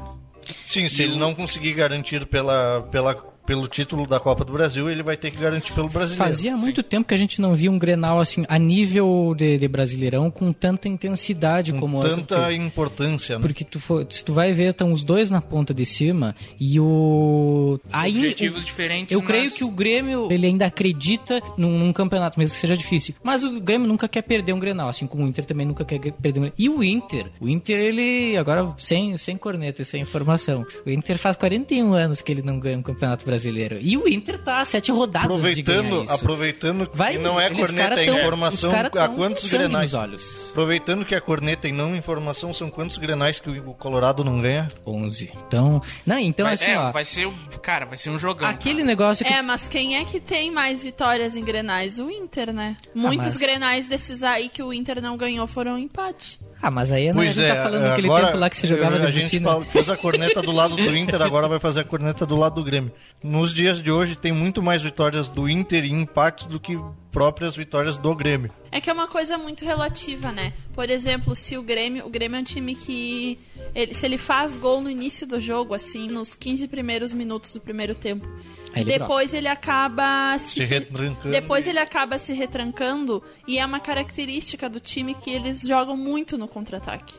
Sim, 0.65 0.89
se 0.89 1.03
ele 1.03 1.17
não 1.17 1.35
conseguir 1.35 1.73
garantir 1.75 2.27
pela, 2.27 2.83
pela 2.91 3.15
pelo 3.47 3.69
título 3.69 4.07
da 4.07 4.19
Copa 4.19 4.45
do 4.45 4.53
Brasil, 4.53 4.91
ele 4.91 5.03
vai 5.03 5.17
ter 5.17 5.31
que 5.31 5.39
garantir 5.39 5.73
pelo 5.73 5.89
brasileiro. 5.89 6.25
Fazia 6.25 6.57
muito 6.57 6.83
Sim. 6.83 6.89
tempo 6.89 7.09
que 7.09 7.15
a 7.15 7.17
gente 7.17 7.41
não 7.41 7.55
via 7.55 7.71
um 7.71 7.79
Grenal 7.79 8.19
assim, 8.19 8.45
a 8.49 8.59
nível 8.59 9.35
de, 9.37 9.57
de 9.57 9.69
Brasileirão, 9.69 10.31
com 10.31 10.53
tanta 10.53 10.89
intensidade 10.89 11.73
com 11.73 11.79
como 11.79 12.01
tanta 12.01 12.35
essa, 12.35 12.45
porque, 12.45 12.55
importância, 12.57 13.37
né? 13.37 13.43
Porque 13.43 13.65
tu 13.65 13.79
for, 13.79 14.05
se 14.11 14.25
tu 14.25 14.33
vai 14.33 14.53
ver, 14.53 14.71
estão 14.71 14.93
os 14.93 15.05
dois 15.05 15.31
na 15.31 15.41
ponta 15.41 15.73
de 15.73 15.87
cima 15.87 16.35
e 16.59 16.81
o... 16.81 17.79
Aí, 17.93 18.17
Objetivos 18.17 18.63
o, 18.65 18.67
diferentes, 18.67 19.15
Eu 19.15 19.21
mas... 19.21 19.29
creio 19.29 19.51
que 19.53 19.65
o 19.65 19.71
Grêmio, 19.71 20.27
ele 20.31 20.47
ainda 20.47 20.67
acredita 20.67 21.41
num, 21.57 21.79
num, 21.79 21.93
campeonato, 21.93 22.39
mesmo 22.39 22.55
que 22.55 22.61
seja 22.61 22.77
difícil. 22.77 23.15
Mas 23.23 23.45
o 23.45 23.61
Grêmio 23.61 23.87
nunca 23.87 24.09
quer 24.09 24.23
perder 24.23 24.53
um 24.53 24.59
Grenal, 24.59 24.89
assim 24.89 25.07
como 25.07 25.25
o 25.25 25.29
Inter 25.29 25.45
também 25.45 25.67
nunca 25.67 25.85
quer 25.85 26.01
perder 26.01 26.41
um 26.41 26.43
Grenal. 26.43 26.57
E 26.59 26.69
o 26.69 26.83
Inter? 26.83 27.27
O 27.41 27.49
Inter, 27.49 27.79
ele, 27.79 28.37
agora, 28.37 28.69
sem, 28.79 29.17
sem 29.17 29.37
corneta, 29.37 29.85
sem 29.85 30.03
informação, 30.03 30.67
o 30.85 30.91
Inter 30.91 31.17
faz 31.17 31.37
41 31.37 31.93
anos 31.93 32.21
que 32.21 32.33
ele 32.33 32.43
não 32.43 32.59
ganha 32.59 32.77
um 32.77 32.83
campeonato 32.83 33.25
brasileiro. 33.25 33.36
E 33.83 33.97
o 33.97 34.09
Inter 34.09 34.39
tá 34.39 34.61
a 34.61 34.65
sete 34.65 34.91
rodadas 34.91 35.27
aproveitando, 35.27 36.05
Aproveitando 36.09 36.87
que 36.87 36.97
Vai, 36.97 37.19
não 37.19 37.41
é 37.41 37.51
corneta, 37.51 38.01
é 38.01 38.07
informação 38.07 38.71
a 38.73 39.09
quantos 39.09 39.51
grenais. 39.51 39.95
Olhos. 39.95 40.49
Aproveitando 40.51 41.05
que 41.05 41.15
a 41.15 41.21
corneta 41.21 41.69
e 41.69 41.73
não 41.73 41.95
informação 41.95 42.53
são 42.53 42.71
quantos 42.71 42.99
grenais 42.99 43.41
que 43.41 43.51
o 43.51 43.75
Colorado 43.75 44.25
não 44.25 44.41
ganha? 44.41 44.69
11. 44.87 45.33
Então, 45.47 45.83
não, 46.05 46.19
então 46.19 46.47
vai, 46.47 46.55
assim, 46.55 46.71
é, 46.71 46.79
ó. 46.79 46.93
Vai 46.93 47.05
ser, 47.05 47.31
cara, 47.63 47.87
vai 47.87 47.97
ser 47.97 48.11
um 48.11 48.19
jogão. 48.19 48.49
Aquele 48.49 48.77
cara. 48.77 48.87
negócio 48.87 49.25
que... 49.25 49.33
É, 49.33 49.43
mas 49.43 49.69
quem 49.69 49.97
é 49.97 50.05
que 50.05 50.21
tem 50.21 50.51
mais 50.51 50.83
vitórias 50.83 51.37
em 51.37 51.45
grenais? 51.45 51.99
O 51.99 52.11
Inter, 52.11 52.53
né? 52.53 52.77
Muitos 52.95 53.27
ah, 53.27 53.31
mas... 53.31 53.37
grenais 53.37 53.87
desses 53.87 54.23
aí 54.23 54.49
que 54.49 54.63
o 54.63 54.73
Inter 54.73 55.03
não 55.03 55.17
ganhou 55.17 55.47
foram 55.47 55.75
um 55.75 55.79
empate. 55.79 56.39
Ah, 56.61 56.71
mas 56.71 56.91
aí 56.91 57.13
não, 57.13 57.21
a 57.21 57.27
gente 57.27 57.37
tá 57.37 57.43
é, 57.43 57.55
tá 57.55 57.63
falando 57.65 57.83
daquele 57.83 58.09
tempo 58.09 58.37
lá 58.39 58.51
que 58.51 58.57
você 58.57 58.67
jogava 58.67 58.97
A 58.97 59.11
gente 59.11 59.41
fala, 59.41 59.65
fez 59.65 59.89
a 59.89 59.97
corneta 59.97 60.43
do 60.43 60.53
lado 60.53 60.75
do 60.75 60.97
Inter, 60.97 61.21
agora 61.23 61.49
vai 61.49 61.59
fazer 61.59 61.81
a 61.81 61.85
corneta 61.85 62.25
do 62.25 62.37
lado 62.37 62.57
do 62.57 62.65
Grêmio. 62.65 62.93
Nos 63.23 63.53
dias 63.53 63.83
de 63.83 63.91
hoje 63.91 64.17
tem 64.17 64.33
muito 64.33 64.63
mais 64.63 64.83
vitórias 64.83 65.29
do 65.29 65.49
Inter 65.49 65.85
em 65.85 66.03
empates 66.03 66.47
do 66.47 66.59
que 66.59 66.79
próprias 67.17 67.57
vitórias 67.57 67.97
do 67.97 68.15
Grêmio. 68.15 68.53
É 68.71 68.79
que 68.79 68.91
é 68.91 68.93
uma 68.93 69.09
coisa 69.09 69.39
muito 69.39 69.65
relativa, 69.65 70.31
né? 70.31 70.53
Por 70.75 70.91
exemplo, 70.91 71.35
se 71.35 71.57
o 71.57 71.63
Grêmio, 71.63 72.05
o 72.05 72.11
Grêmio 72.11 72.37
é 72.37 72.41
um 72.43 72.45
time 72.45 72.75
que 72.75 73.41
ele, 73.75 73.95
se 73.95 74.05
ele 74.05 74.19
faz 74.19 74.59
gol 74.59 74.83
no 74.83 74.91
início 74.91 75.27
do 75.27 75.41
jogo, 75.41 75.73
assim, 75.73 76.09
nos 76.09 76.35
15 76.35 76.69
primeiros 76.69 77.15
minutos 77.15 77.55
do 77.55 77.61
primeiro 77.61 77.95
tempo, 77.95 78.29
ele 78.75 78.99
depois 78.99 79.33
ele 79.33 79.49
acaba 79.49 80.37
se, 80.37 80.57
se 80.57 80.65
retrancando. 80.65 81.31
Depois 81.31 81.67
ele 81.67 81.79
acaba 81.79 82.19
se 82.19 82.35
retrancando 82.35 83.23
e 83.49 83.59
é 83.59 83.65
uma 83.65 83.81
característica 83.81 84.69
do 84.69 84.79
time 84.79 85.15
que 85.15 85.31
eles 85.31 85.63
jogam 85.63 85.97
muito 85.97 86.37
no 86.37 86.47
contra-ataque. 86.47 87.15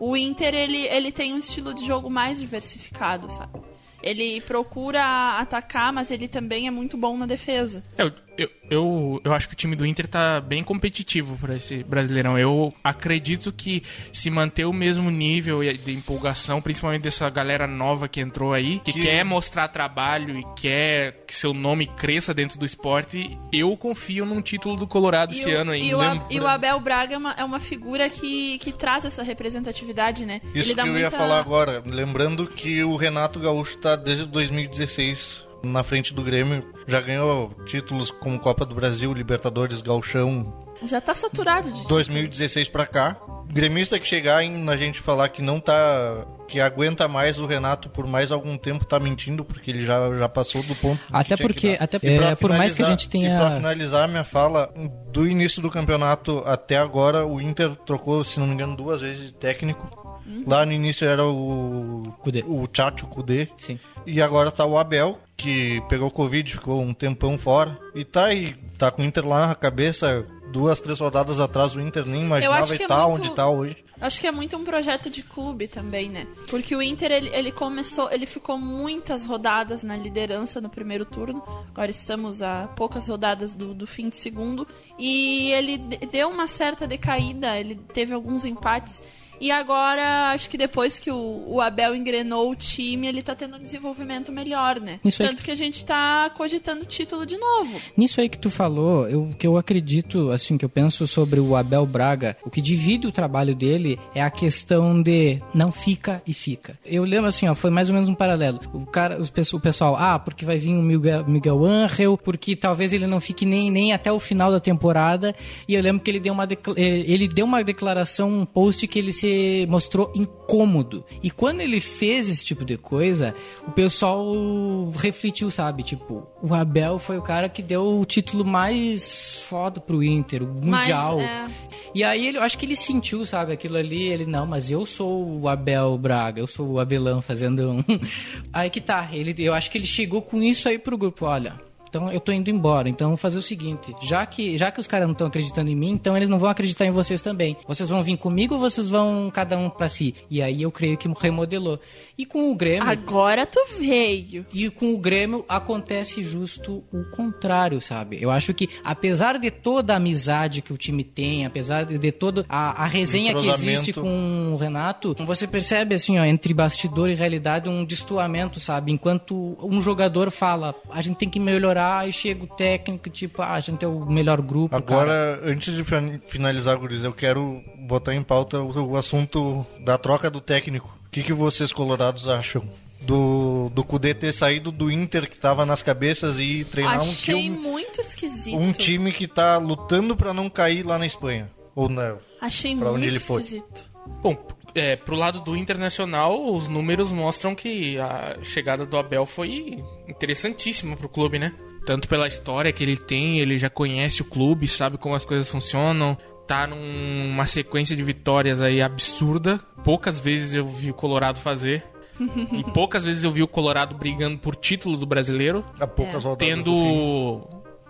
O 0.00 0.16
Inter 0.16 0.52
ele, 0.52 0.84
ele 0.88 1.12
tem 1.12 1.32
um 1.32 1.38
estilo 1.38 1.72
de 1.74 1.86
jogo 1.86 2.10
mais 2.10 2.40
diversificado, 2.40 3.30
sabe? 3.30 3.60
Ele 4.02 4.40
procura 4.40 5.38
atacar, 5.38 5.92
mas 5.92 6.10
ele 6.10 6.26
também 6.26 6.66
é 6.66 6.72
muito 6.72 6.96
bom 6.96 7.16
na 7.16 7.26
defesa. 7.26 7.84
É, 7.96 8.10
eu, 8.38 8.48
eu, 8.70 9.20
eu 9.24 9.32
acho 9.32 9.48
que 9.48 9.54
o 9.54 9.56
time 9.56 9.74
do 9.74 9.84
Inter 9.84 10.06
tá 10.06 10.40
bem 10.40 10.62
competitivo 10.62 11.36
para 11.36 11.56
esse 11.56 11.82
Brasileirão. 11.82 12.38
Eu 12.38 12.72
acredito 12.84 13.52
que 13.52 13.82
se 14.12 14.30
manter 14.30 14.64
o 14.64 14.72
mesmo 14.72 15.10
nível 15.10 15.60
de 15.74 15.92
empolgação, 15.92 16.62
principalmente 16.62 17.02
dessa 17.02 17.28
galera 17.28 17.66
nova 17.66 18.06
que 18.06 18.20
entrou 18.20 18.52
aí, 18.52 18.78
que, 18.78 18.92
que... 18.92 19.00
quer 19.00 19.24
mostrar 19.24 19.66
trabalho 19.66 20.38
e 20.38 20.44
quer 20.54 21.24
que 21.26 21.34
seu 21.34 21.52
nome 21.52 21.86
cresça 21.86 22.32
dentro 22.32 22.58
do 22.58 22.64
esporte, 22.64 23.36
eu 23.52 23.76
confio 23.76 24.24
num 24.24 24.40
título 24.40 24.76
do 24.76 24.86
Colorado 24.86 25.34
e 25.34 25.36
esse 25.36 25.50
o, 25.50 25.58
ano 25.58 25.72
ainda. 25.72 25.86
E 25.86 25.94
o, 25.94 26.26
e 26.30 26.40
o 26.40 26.46
Abel 26.46 26.78
Braga 26.78 27.14
é 27.14 27.18
uma, 27.18 27.32
é 27.32 27.44
uma 27.44 27.58
figura 27.58 28.08
que, 28.08 28.58
que 28.58 28.70
traz 28.70 29.04
essa 29.04 29.24
representatividade, 29.24 30.24
né? 30.24 30.40
Isso 30.54 30.70
Ele 30.70 30.74
que 30.74 30.80
eu 30.80 30.86
muita... 30.86 31.00
ia 31.00 31.10
falar 31.10 31.40
agora. 31.40 31.82
Lembrando 31.84 32.46
que 32.46 32.84
o 32.84 32.94
Renato 32.94 33.40
Gaúcho 33.40 33.78
tá 33.78 33.96
desde 33.96 34.26
2016 34.26 35.47
na 35.62 35.82
frente 35.82 36.14
do 36.14 36.22
Grêmio. 36.22 36.64
Já 36.86 37.00
ganhou 37.00 37.52
títulos 37.66 38.10
como 38.10 38.38
Copa 38.38 38.64
do 38.64 38.74
Brasil, 38.74 39.12
Libertadores, 39.12 39.82
Galchão. 39.82 40.66
Já 40.84 41.00
tá 41.00 41.14
saturado 41.14 41.72
de 41.72 41.86
2016 41.88 42.68
para 42.68 42.86
cá. 42.86 43.16
Gremista 43.50 43.98
que 43.98 44.06
chegar 44.06 44.44
em 44.44 44.68
a 44.68 44.76
gente 44.76 45.00
falar 45.00 45.30
que 45.30 45.40
não 45.40 45.58
tá 45.58 46.26
que 46.46 46.60
aguenta 46.60 47.06
mais 47.06 47.38
o 47.38 47.44
Renato 47.44 47.90
por 47.90 48.06
mais 48.06 48.32
algum 48.32 48.56
tempo 48.56 48.84
tá 48.84 48.98
mentindo 48.98 49.44
porque 49.44 49.70
ele 49.70 49.84
já, 49.84 50.16
já 50.16 50.28
passou 50.28 50.62
do 50.62 50.74
ponto 50.74 50.98
até 51.12 51.36
porque 51.36 51.76
até 51.78 51.98
é, 52.02 52.34
por 52.34 52.50
mais 52.50 52.72
que 52.72 52.82
a 52.82 52.86
gente 52.86 53.06
tenha 53.06 53.38
para 53.38 53.56
finalizar 53.56 54.08
minha 54.08 54.24
fala 54.24 54.72
do 55.12 55.26
início 55.26 55.60
do 55.60 55.68
campeonato 55.70 56.42
até 56.46 56.78
agora 56.78 57.26
o 57.26 57.38
Inter 57.38 57.74
trocou 57.76 58.24
se 58.24 58.40
não 58.40 58.46
me 58.46 58.54
engano 58.54 58.74
duas 58.74 59.02
vezes 59.02 59.26
de 59.26 59.34
técnico 59.34 60.08
Uhum. 60.28 60.44
Lá 60.46 60.66
no 60.66 60.72
início 60.72 61.08
era 61.08 61.24
o 61.24 62.02
Kudê. 62.20 62.44
o 62.46 62.68
Chacho 62.70 63.06
Kudê. 63.06 63.48
Sim. 63.56 63.78
E 64.06 64.20
agora 64.20 64.50
tá 64.50 64.66
o 64.66 64.76
Abel, 64.78 65.18
que 65.38 65.80
pegou 65.88 66.10
Covid, 66.10 66.52
ficou 66.52 66.82
um 66.82 66.92
tempão 66.92 67.38
fora. 67.38 67.78
E 67.94 68.04
tá 68.04 68.26
aí, 68.26 68.56
tá 68.76 68.90
com 68.90 69.02
o 69.02 69.04
Inter 69.04 69.26
lá 69.26 69.46
na 69.46 69.54
cabeça. 69.54 70.26
Duas, 70.52 70.80
três 70.80 70.98
rodadas 70.98 71.38
atrás 71.38 71.76
o 71.76 71.80
Inter 71.80 72.06
nem 72.06 72.22
imaginava 72.22 72.74
estar 72.74 72.88
tá 72.88 73.08
muito... 73.08 73.20
onde 73.20 73.34
tá 73.34 73.48
hoje. 73.48 73.76
Acho 74.00 74.20
que 74.20 74.26
é 74.26 74.32
muito 74.32 74.56
um 74.56 74.64
projeto 74.64 75.10
de 75.10 75.22
clube 75.22 75.68
também, 75.68 76.08
né? 76.08 76.26
Porque 76.48 76.74
o 76.74 76.82
Inter, 76.82 77.10
ele, 77.10 77.28
ele 77.34 77.52
começou, 77.52 78.10
ele 78.10 78.26
ficou 78.26 78.56
muitas 78.56 79.24
rodadas 79.24 79.82
na 79.82 79.96
liderança 79.96 80.60
no 80.60 80.68
primeiro 80.68 81.04
turno. 81.04 81.42
Agora 81.68 81.90
estamos 81.90 82.40
a 82.40 82.66
poucas 82.76 83.08
rodadas 83.08 83.54
do, 83.54 83.74
do 83.74 83.86
fim 83.86 84.08
de 84.08 84.16
segundo. 84.16 84.66
E 84.98 85.50
ele 85.52 85.78
deu 86.10 86.28
uma 86.28 86.46
certa 86.46 86.86
decaída, 86.86 87.58
ele 87.58 87.74
teve 87.74 88.12
alguns 88.12 88.44
empates. 88.44 89.02
E 89.40 89.50
agora, 89.50 90.30
acho 90.32 90.50
que 90.50 90.56
depois 90.56 90.98
que 90.98 91.10
o, 91.10 91.44
o, 91.46 91.60
Abel 91.60 91.94
engrenou 91.94 92.50
o 92.50 92.56
time, 92.56 93.06
ele 93.06 93.22
tá 93.22 93.34
tendo 93.34 93.56
um 93.56 93.60
desenvolvimento 93.60 94.32
melhor, 94.32 94.80
né? 94.80 94.98
Isso 95.04 95.22
Tanto 95.22 95.36
que... 95.36 95.44
que... 95.44 95.50
a 95.50 95.54
gente 95.54 95.84
tá 95.84 96.30
cogitando 96.30 96.84
título 96.84 97.24
de 97.24 97.38
novo. 97.38 97.80
Nisso 97.96 98.20
aí 98.20 98.28
que 98.28 98.38
tu 98.38 98.50
falou, 98.50 99.06
o 99.06 99.34
que 99.34 99.46
eu 99.46 99.56
acredito, 99.56 100.30
assim, 100.30 100.58
que 100.58 100.64
eu 100.64 100.68
penso 100.68 101.06
sobre 101.06 101.38
o 101.38 101.54
Abel 101.54 101.86
Braga, 101.86 102.36
o 102.44 102.50
que 102.50 102.60
divide 102.60 103.06
o 103.06 103.12
trabalho 103.12 103.54
dele 103.54 103.98
é 104.14 104.22
a 104.22 104.30
questão 104.30 105.00
de 105.00 105.40
não 105.54 105.70
fica 105.70 106.22
e 106.26 106.34
fica. 106.34 106.78
Eu 106.84 107.04
lembro 107.04 107.28
assim, 107.28 107.48
ó, 107.48 107.54
foi 107.54 107.70
mais 107.70 107.88
ou 107.88 107.94
menos 107.94 108.08
um 108.08 108.14
paralelo. 108.14 108.60
O 108.72 108.86
cara, 108.86 109.20
o 109.20 109.60
pessoal, 109.60 109.96
ah, 109.96 110.18
porque 110.18 110.44
vai 110.44 110.58
vir 110.58 110.70
o 110.70 110.82
Miguel, 110.82 111.24
Miguel 111.26 111.64
Angel, 111.64 112.18
porque 112.18 112.56
talvez 112.56 112.92
ele 112.92 113.06
não 113.06 113.20
fique 113.20 113.46
nem, 113.46 113.70
nem 113.70 113.92
até 113.92 114.10
o 114.10 114.18
final 114.18 114.50
da 114.50 114.58
temporada. 114.58 115.34
E 115.66 115.74
eu 115.74 115.82
lembro 115.82 116.02
que 116.02 116.10
ele 116.10 116.20
deu 116.20 116.32
uma, 116.32 116.48
ele 116.76 117.28
deu 117.28 117.46
uma 117.46 117.62
declaração, 117.62 118.40
um 118.40 118.44
post 118.44 118.86
que 118.86 118.98
ele 118.98 119.12
se 119.12 119.27
se 119.28 119.66
mostrou 119.66 120.10
incômodo. 120.14 121.04
E 121.22 121.30
quando 121.30 121.60
ele 121.60 121.80
fez 121.80 122.28
esse 122.28 122.44
tipo 122.44 122.64
de 122.64 122.76
coisa, 122.76 123.34
o 123.66 123.70
pessoal 123.70 124.90
refletiu, 124.96 125.50
sabe? 125.50 125.82
Tipo, 125.82 126.26
o 126.42 126.54
Abel 126.54 126.98
foi 126.98 127.18
o 127.18 127.22
cara 127.22 127.48
que 127.48 127.62
deu 127.62 128.00
o 128.00 128.04
título 128.04 128.44
mais 128.44 129.36
foda 129.48 129.80
pro 129.80 130.02
Inter, 130.02 130.42
o 130.42 130.46
Mundial. 130.46 131.18
Mas, 131.18 131.28
é... 131.28 131.46
E 131.94 132.04
aí 132.04 132.26
ele, 132.26 132.38
eu 132.38 132.42
acho 132.42 132.58
que 132.58 132.66
ele 132.66 132.76
sentiu, 132.76 133.24
sabe, 133.24 133.52
aquilo 133.52 133.76
ali, 133.76 134.02
ele, 134.02 134.26
não, 134.26 134.46
mas 134.46 134.70
eu 134.70 134.84
sou 134.84 135.40
o 135.40 135.48
Abel 135.48 135.96
Braga, 135.98 136.40
eu 136.40 136.46
sou 136.46 136.72
o 136.72 136.80
Abelão 136.80 137.20
fazendo 137.20 137.70
um. 137.70 137.84
aí 138.52 138.70
que 138.70 138.80
tá, 138.80 139.08
ele, 139.12 139.34
eu 139.38 139.54
acho 139.54 139.70
que 139.70 139.78
ele 139.78 139.86
chegou 139.86 140.22
com 140.22 140.42
isso 140.42 140.68
aí 140.68 140.78
pro 140.78 140.98
grupo, 140.98 141.24
olha 141.26 141.67
então 141.88 142.10
eu 142.12 142.20
tô 142.20 142.32
indo 142.32 142.50
embora. 142.50 142.88
Então 142.88 143.08
vamos 143.08 143.20
fazer 143.20 143.38
o 143.38 143.42
seguinte: 143.42 143.94
já 144.02 144.24
que, 144.26 144.56
já 144.58 144.70
que 144.70 144.80
os 144.80 144.86
caras 144.86 145.06
não 145.06 145.12
estão 145.12 145.26
acreditando 145.26 145.70
em 145.70 145.76
mim, 145.76 145.90
então 145.90 146.16
eles 146.16 146.28
não 146.28 146.38
vão 146.38 146.50
acreditar 146.50 146.86
em 146.86 146.90
vocês 146.90 147.22
também. 147.22 147.56
Vocês 147.66 147.88
vão 147.88 148.02
vir 148.02 148.16
comigo 148.16 148.54
ou 148.54 148.60
vocês 148.60 148.88
vão 148.88 149.30
cada 149.32 149.56
um 149.56 149.70
para 149.70 149.88
si? 149.88 150.14
E 150.30 150.42
aí 150.42 150.62
eu 150.62 150.70
creio 150.70 150.96
que 150.96 151.08
remodelou. 151.20 151.78
E 152.16 152.26
com 152.26 152.50
o 152.50 152.54
Grêmio. 152.54 152.88
Agora 152.88 153.46
tu 153.46 153.60
veio. 153.78 154.44
E 154.52 154.68
com 154.70 154.92
o 154.92 154.98
Grêmio 154.98 155.44
acontece 155.48 156.22
justo 156.22 156.84
o 156.92 157.04
contrário, 157.10 157.80
sabe? 157.80 158.18
Eu 158.20 158.30
acho 158.30 158.52
que, 158.52 158.68
apesar 158.82 159.38
de 159.38 159.50
toda 159.50 159.92
a 159.92 159.96
amizade 159.96 160.60
que 160.60 160.72
o 160.72 160.76
time 160.76 161.04
tem, 161.04 161.46
apesar 161.46 161.84
de 161.84 162.12
toda 162.12 162.44
a, 162.48 162.82
a 162.82 162.86
resenha 162.86 163.34
que 163.34 163.48
existe 163.48 163.92
com 163.92 164.52
o 164.52 164.56
Renato, 164.56 165.14
você 165.20 165.46
percebe, 165.46 165.94
assim, 165.94 166.18
ó, 166.18 166.24
entre 166.24 166.52
bastidor 166.52 167.08
e 167.08 167.14
realidade, 167.14 167.68
um 167.68 167.84
destoamento, 167.84 168.58
sabe? 168.58 168.90
Enquanto 168.90 169.56
um 169.62 169.80
jogador 169.80 170.30
fala, 170.30 170.74
a 170.90 171.00
gente 171.00 171.16
tem 171.16 171.30
que 171.30 171.38
melhorar, 171.38 171.77
e 172.06 172.12
chega 172.12 172.44
o 172.44 172.46
técnico, 172.46 173.08
tipo, 173.10 173.42
ah, 173.42 173.52
a 173.52 173.60
gente 173.60 173.84
é 173.84 173.88
o 173.88 174.06
melhor 174.06 174.40
grupo. 174.40 174.74
Agora, 174.74 175.38
cara. 175.40 175.52
antes 175.52 175.74
de 175.74 175.84
finalizar, 176.26 176.76
Guris, 176.76 177.04
eu 177.04 177.12
quero 177.12 177.62
botar 177.86 178.14
em 178.14 178.22
pauta 178.22 178.60
o, 178.60 178.92
o 178.92 178.96
assunto 178.96 179.66
da 179.80 179.96
troca 179.96 180.30
do 180.30 180.40
técnico. 180.40 180.96
O 181.06 181.10
que, 181.10 181.22
que 181.22 181.32
vocês 181.32 181.72
colorados 181.72 182.28
acham? 182.28 182.68
Do, 183.00 183.70
do 183.72 183.84
Kudê 183.84 184.12
ter 184.12 184.32
saído 184.32 184.72
do 184.72 184.90
Inter 184.90 185.28
que 185.28 185.36
estava 185.36 185.64
nas 185.64 185.82
cabeças 185.82 186.40
e 186.40 186.64
treinar 186.64 186.96
Achei 186.96 187.34
um 187.34 187.38
time. 187.38 187.58
muito 187.58 188.00
esquisito. 188.00 188.58
Um 188.58 188.72
time 188.72 189.12
que 189.12 189.24
está 189.24 189.56
lutando 189.56 190.16
para 190.16 190.34
não 190.34 190.50
cair 190.50 190.84
lá 190.84 190.98
na 190.98 191.06
Espanha. 191.06 191.48
Ou 191.76 191.88
não. 191.88 192.18
Achei 192.40 192.74
pra 192.74 192.86
muito 192.86 192.96
onde 192.96 193.06
ele 193.06 193.16
esquisito. 193.18 193.88
Foi. 194.04 194.34
Bom, 194.34 194.46
é, 194.74 194.96
pro 194.96 195.16
lado 195.16 195.40
do 195.40 195.56
Internacional, 195.56 196.52
os 196.52 196.68
números 196.68 197.12
mostram 197.12 197.54
que 197.54 197.98
a 197.98 198.38
chegada 198.42 198.84
do 198.84 198.96
Abel 198.96 199.24
foi 199.24 199.82
interessantíssima 200.06 200.96
pro 200.96 201.08
clube, 201.08 201.38
né? 201.38 201.52
Tanto 201.88 202.06
pela 202.06 202.28
história 202.28 202.70
que 202.70 202.84
ele 202.84 202.98
tem, 202.98 203.38
ele 203.38 203.56
já 203.56 203.70
conhece 203.70 204.20
o 204.20 204.24
clube, 204.26 204.68
sabe 204.68 204.98
como 204.98 205.14
as 205.14 205.24
coisas 205.24 205.48
funcionam. 205.50 206.18
Tá 206.46 206.66
numa 206.66 207.46
sequência 207.46 207.96
de 207.96 208.02
vitórias 208.02 208.60
aí 208.60 208.82
absurda. 208.82 209.58
Poucas 209.82 210.20
vezes 210.20 210.54
eu 210.54 210.66
vi 210.68 210.90
o 210.90 210.94
Colorado 210.94 211.38
fazer. 211.38 211.82
e 212.20 212.62
poucas 212.74 213.04
vezes 213.06 213.24
eu 213.24 213.30
vi 213.30 213.42
o 213.42 213.48
Colorado 213.48 213.94
brigando 213.94 214.36
por 214.36 214.54
título 214.54 214.98
do 214.98 215.06
brasileiro. 215.06 215.64
Há 215.80 215.86
poucas 215.86 216.26
É. 216.26 216.36
Tendo 216.36 217.46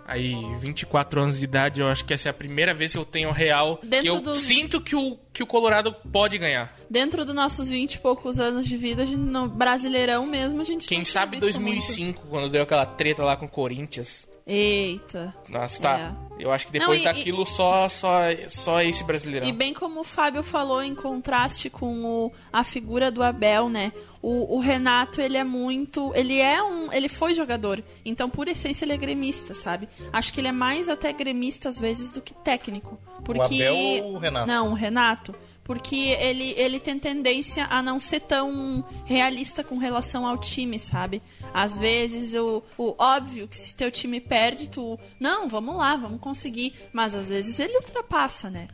aí 0.07 0.33
24 0.59 1.21
anos 1.21 1.37
de 1.37 1.43
idade, 1.43 1.81
eu 1.81 1.87
acho 1.89 2.05
que 2.05 2.13
essa 2.13 2.29
é 2.29 2.31
a 2.31 2.33
primeira 2.33 2.73
vez 2.73 2.93
que 2.93 2.99
eu 2.99 3.03
tenho 3.05 3.31
real 3.31 3.79
Dentro 3.83 4.01
que 4.01 4.07
eu 4.07 4.21
dos- 4.21 4.39
sinto 4.39 4.79
que 4.79 4.95
o, 4.95 5.19
que 5.33 5.43
o 5.43 5.47
Colorado 5.47 5.93
pode 6.11 6.37
ganhar. 6.37 6.73
Dentro 6.89 7.23
dos 7.23 7.35
nossos 7.35 7.69
20 7.69 7.95
e 7.95 7.99
poucos 7.99 8.39
anos 8.39 8.67
de 8.67 8.75
vida, 8.75 9.05
gente, 9.05 9.17
no 9.17 9.47
Brasileirão 9.47 10.25
mesmo, 10.25 10.59
a 10.61 10.63
gente 10.63 10.87
Quem 10.87 11.05
sabe 11.05 11.39
visto 11.39 11.41
2005, 11.59 12.27
quando 12.27 12.49
deu 12.49 12.63
aquela 12.63 12.85
treta 12.85 13.23
lá 13.23 13.35
com 13.37 13.45
o 13.45 13.49
Corinthians. 13.49 14.27
muito. 14.27 14.39
Eita. 14.51 15.31
Nossa, 15.47 15.79
tá. 15.79 16.15
Eu 16.39 16.51
acho 16.51 16.65
que 16.65 16.71
depois 16.71 17.03
Não, 17.03 17.11
e- 17.11 17.13
daquilo 17.13 17.45
só, 17.45 17.87
só, 17.87 18.21
só 18.47 18.81
esse 18.81 19.03
brasileirão. 19.03 19.47
E 19.47 19.51
bem 19.51 19.75
como 19.75 19.99
o 19.99 20.03
Fábio 20.03 20.41
falou, 20.41 20.81
em 20.81 20.95
contraste 20.95 21.69
com 21.69 22.03
o- 22.03 22.31
a 22.51 22.63
figura 22.63 23.11
do 23.11 23.21
Abel, 23.21 23.69
né? 23.69 23.91
O, 24.23 24.55
o 24.57 24.59
Renato, 24.59 25.21
ele 25.21 25.37
é 25.37 25.43
muito. 25.43 26.11
Ele 26.15 26.39
é 26.39 26.61
um. 26.63 26.91
Ele 26.91 27.07
foi 27.07 27.33
jogador. 27.35 27.81
Então, 28.03 28.27
por 28.29 28.47
essência, 28.47 28.83
ele 28.85 28.93
é 28.93 28.97
gremista, 28.97 29.53
sabe? 29.53 29.87
Acho 30.11 30.33
que 30.33 30.41
ele 30.41 30.47
é 30.47 30.51
mais 30.51 30.89
até 30.89 31.13
gremista 31.13 31.69
às 31.69 31.79
vezes 31.79 32.11
do 32.11 32.19
que 32.19 32.33
técnico. 32.33 32.97
Porque. 33.23 33.61
Abel 33.61 33.75
ou 34.05 34.15
o 34.15 34.17
Renato? 34.17 34.47
Não, 34.47 34.71
o 34.71 34.73
Renato. 34.73 35.28
Porque 35.69 35.95
ele, 35.95 36.55
ele 36.57 36.79
tem 36.79 36.97
tendência 36.97 37.67
a 37.69 37.79
não 37.79 37.99
ser 37.99 38.21
tão 38.21 38.83
realista 39.05 39.63
com 39.63 39.77
relação 39.77 40.25
ao 40.25 40.35
time, 40.35 40.79
sabe? 40.79 41.21
Às 41.53 41.77
vezes, 41.77 42.33
o, 42.33 42.63
o 42.75 42.95
óbvio 42.97 43.47
que 43.47 43.55
se 43.55 43.75
teu 43.75 43.91
time 43.91 44.19
perde, 44.19 44.67
tu. 44.67 44.97
Não, 45.19 45.47
vamos 45.47 45.77
lá, 45.77 45.95
vamos 45.95 46.19
conseguir. 46.19 46.73
Mas 46.91 47.13
às 47.13 47.29
vezes 47.29 47.59
ele 47.59 47.75
ultrapassa, 47.75 48.49
né? 48.49 48.67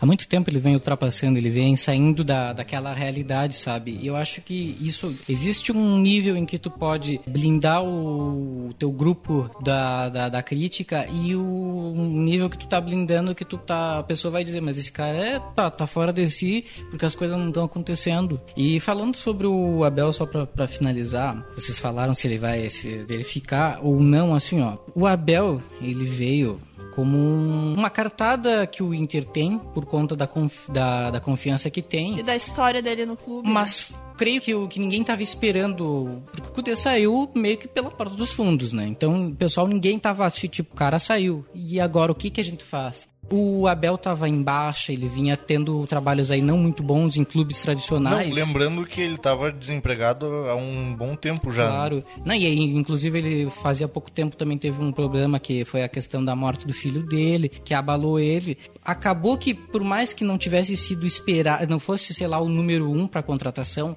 Há 0.00 0.06
muito 0.06 0.26
tempo 0.28 0.48
ele 0.50 0.58
vem 0.58 0.74
ultrapassando, 0.74 1.38
ele 1.38 1.50
vem 1.50 1.76
saindo 1.76 2.22
da, 2.24 2.52
daquela 2.52 2.92
realidade, 2.94 3.56
sabe? 3.56 3.98
E 4.00 4.06
eu 4.06 4.16
acho 4.16 4.40
que 4.42 4.76
isso. 4.80 5.14
Existe 5.28 5.72
um 5.72 5.98
nível 5.98 6.36
em 6.36 6.44
que 6.46 6.58
tu 6.58 6.70
pode 6.70 7.20
blindar 7.26 7.82
o, 7.82 8.74
teu 8.78 8.90
grupo 8.90 9.50
da, 9.62 10.08
da, 10.08 10.28
da 10.28 10.42
crítica 10.42 11.06
e 11.08 11.34
o 11.34 11.94
nível 11.96 12.48
que 12.48 12.58
tu 12.58 12.66
tá 12.66 12.80
blindando 12.80 13.34
que 13.34 13.44
tu 13.44 13.58
tá. 13.58 13.98
A 13.98 14.02
pessoa 14.02 14.32
vai 14.32 14.44
dizer, 14.44 14.60
mas 14.60 14.78
esse 14.78 14.90
cara 14.92 15.16
é, 15.18 15.38
tá, 15.54 15.70
tá 15.70 15.86
fora 15.86 16.12
de 16.12 16.28
si 16.30 16.64
porque 16.90 17.04
as 17.04 17.14
coisas 17.14 17.36
não 17.38 17.48
estão 17.48 17.64
acontecendo. 17.64 18.40
E 18.56 18.80
falando 18.80 19.16
sobre 19.16 19.46
o 19.46 19.84
Abel, 19.84 20.12
só 20.12 20.26
pra 20.26 20.66
finalizar, 20.66 21.44
vocês 21.54 21.78
falaram 21.78 22.14
se 22.14 22.26
ele 22.26 22.38
vai 22.38 22.68
se 22.70 22.88
ele 23.08 23.24
ficar 23.24 23.80
ou 23.82 24.00
não, 24.00 24.34
assim, 24.34 24.60
ó. 24.60 24.76
O 24.94 25.06
Abel, 25.06 25.62
ele 25.80 26.04
veio 26.04 26.60
como 26.94 27.16
um- 27.16 27.74
uma 27.74 27.88
cartada 27.90 28.66
que 28.66 28.82
o 28.82 28.92
Inter 28.94 29.24
tem 29.24 29.59
por 29.74 29.84
conta 29.86 30.14
da, 30.16 30.26
conf- 30.26 30.68
da, 30.70 31.10
da 31.10 31.20
confiança 31.20 31.70
que 31.70 31.80
E 31.80 31.82
tem. 31.82 32.24
da 32.24 32.34
história 32.34 32.82
dele 32.82 33.04
no 33.06 33.16
clube. 33.16 33.46
né? 33.48 33.54
Mas 33.54 33.92
creio 34.16 34.40
que, 34.40 34.54
o, 34.54 34.66
que 34.68 34.78
ninguém 34.78 35.02
tava 35.04 35.22
esperando. 35.22 36.22
Porque 36.32 36.48
o 36.48 36.52
Cudê 36.52 36.76
saiu 36.76 37.30
meio 37.34 37.56
que 37.58 37.66
pela 37.68 37.90
porta 37.90 38.14
dos 38.14 38.32
fundos, 38.32 38.72
né? 38.72 38.86
Então, 38.86 39.34
pessoal, 39.34 39.66
ninguém 39.66 39.98
tava 39.98 40.24
assim, 40.26 40.48
tipo, 40.48 40.72
o 40.74 40.76
cara 40.76 40.98
saiu. 40.98 41.44
E 41.54 41.80
agora 41.80 42.12
o 42.12 42.14
que, 42.14 42.30
que 42.30 42.40
a 42.40 42.44
gente 42.44 42.62
faz? 42.64 43.08
O 43.30 43.68
Abel 43.68 43.96
tava 43.96 44.28
em 44.28 44.42
baixa, 44.42 44.92
ele 44.92 45.06
vinha 45.06 45.36
tendo 45.36 45.86
trabalhos 45.86 46.30
aí 46.32 46.42
não 46.42 46.58
muito 46.58 46.82
bons 46.82 47.16
em 47.16 47.22
clubes 47.24 47.58
Não, 47.58 47.62
tradicionais. 47.64 48.34
lembrando 48.34 48.84
que 48.84 49.00
ele 49.00 49.14
estava 49.14 49.52
desempregado 49.52 50.26
há 50.26 50.56
um 50.56 50.94
bom 50.94 51.14
tempo 51.14 51.52
já. 51.52 51.64
né? 51.64 51.70
Claro. 51.70 52.04
Não, 52.24 52.34
e 52.34 52.44
aí, 52.44 52.58
inclusive, 52.58 53.18
ele 53.18 53.50
fazia 53.50 53.86
pouco 53.86 54.10
tempo 54.10 54.36
também 54.36 54.58
teve 54.58 54.82
um 54.82 54.90
problema 54.90 55.38
que 55.38 55.64
foi 55.64 55.82
a 55.84 55.88
questão 55.88 56.24
da 56.24 56.34
morte 56.34 56.66
do 56.66 56.72
filho 56.74 57.06
dele, 57.06 57.48
que 57.48 57.72
abalou 57.72 58.18
ele. 58.18 58.58
Acabou 58.84 59.38
que, 59.38 59.54
por 59.54 59.82
mais 59.84 60.12
que 60.12 60.24
não 60.24 60.36
tivesse 60.36 60.76
sido 60.76 61.06
esperado, 61.06 61.70
não 61.70 61.78
fosse, 61.78 62.12
sei 62.12 62.26
lá, 62.26 62.40
o 62.40 62.48
número 62.48 62.90
um 62.90 63.06
para 63.06 63.22
contratação, 63.22 63.96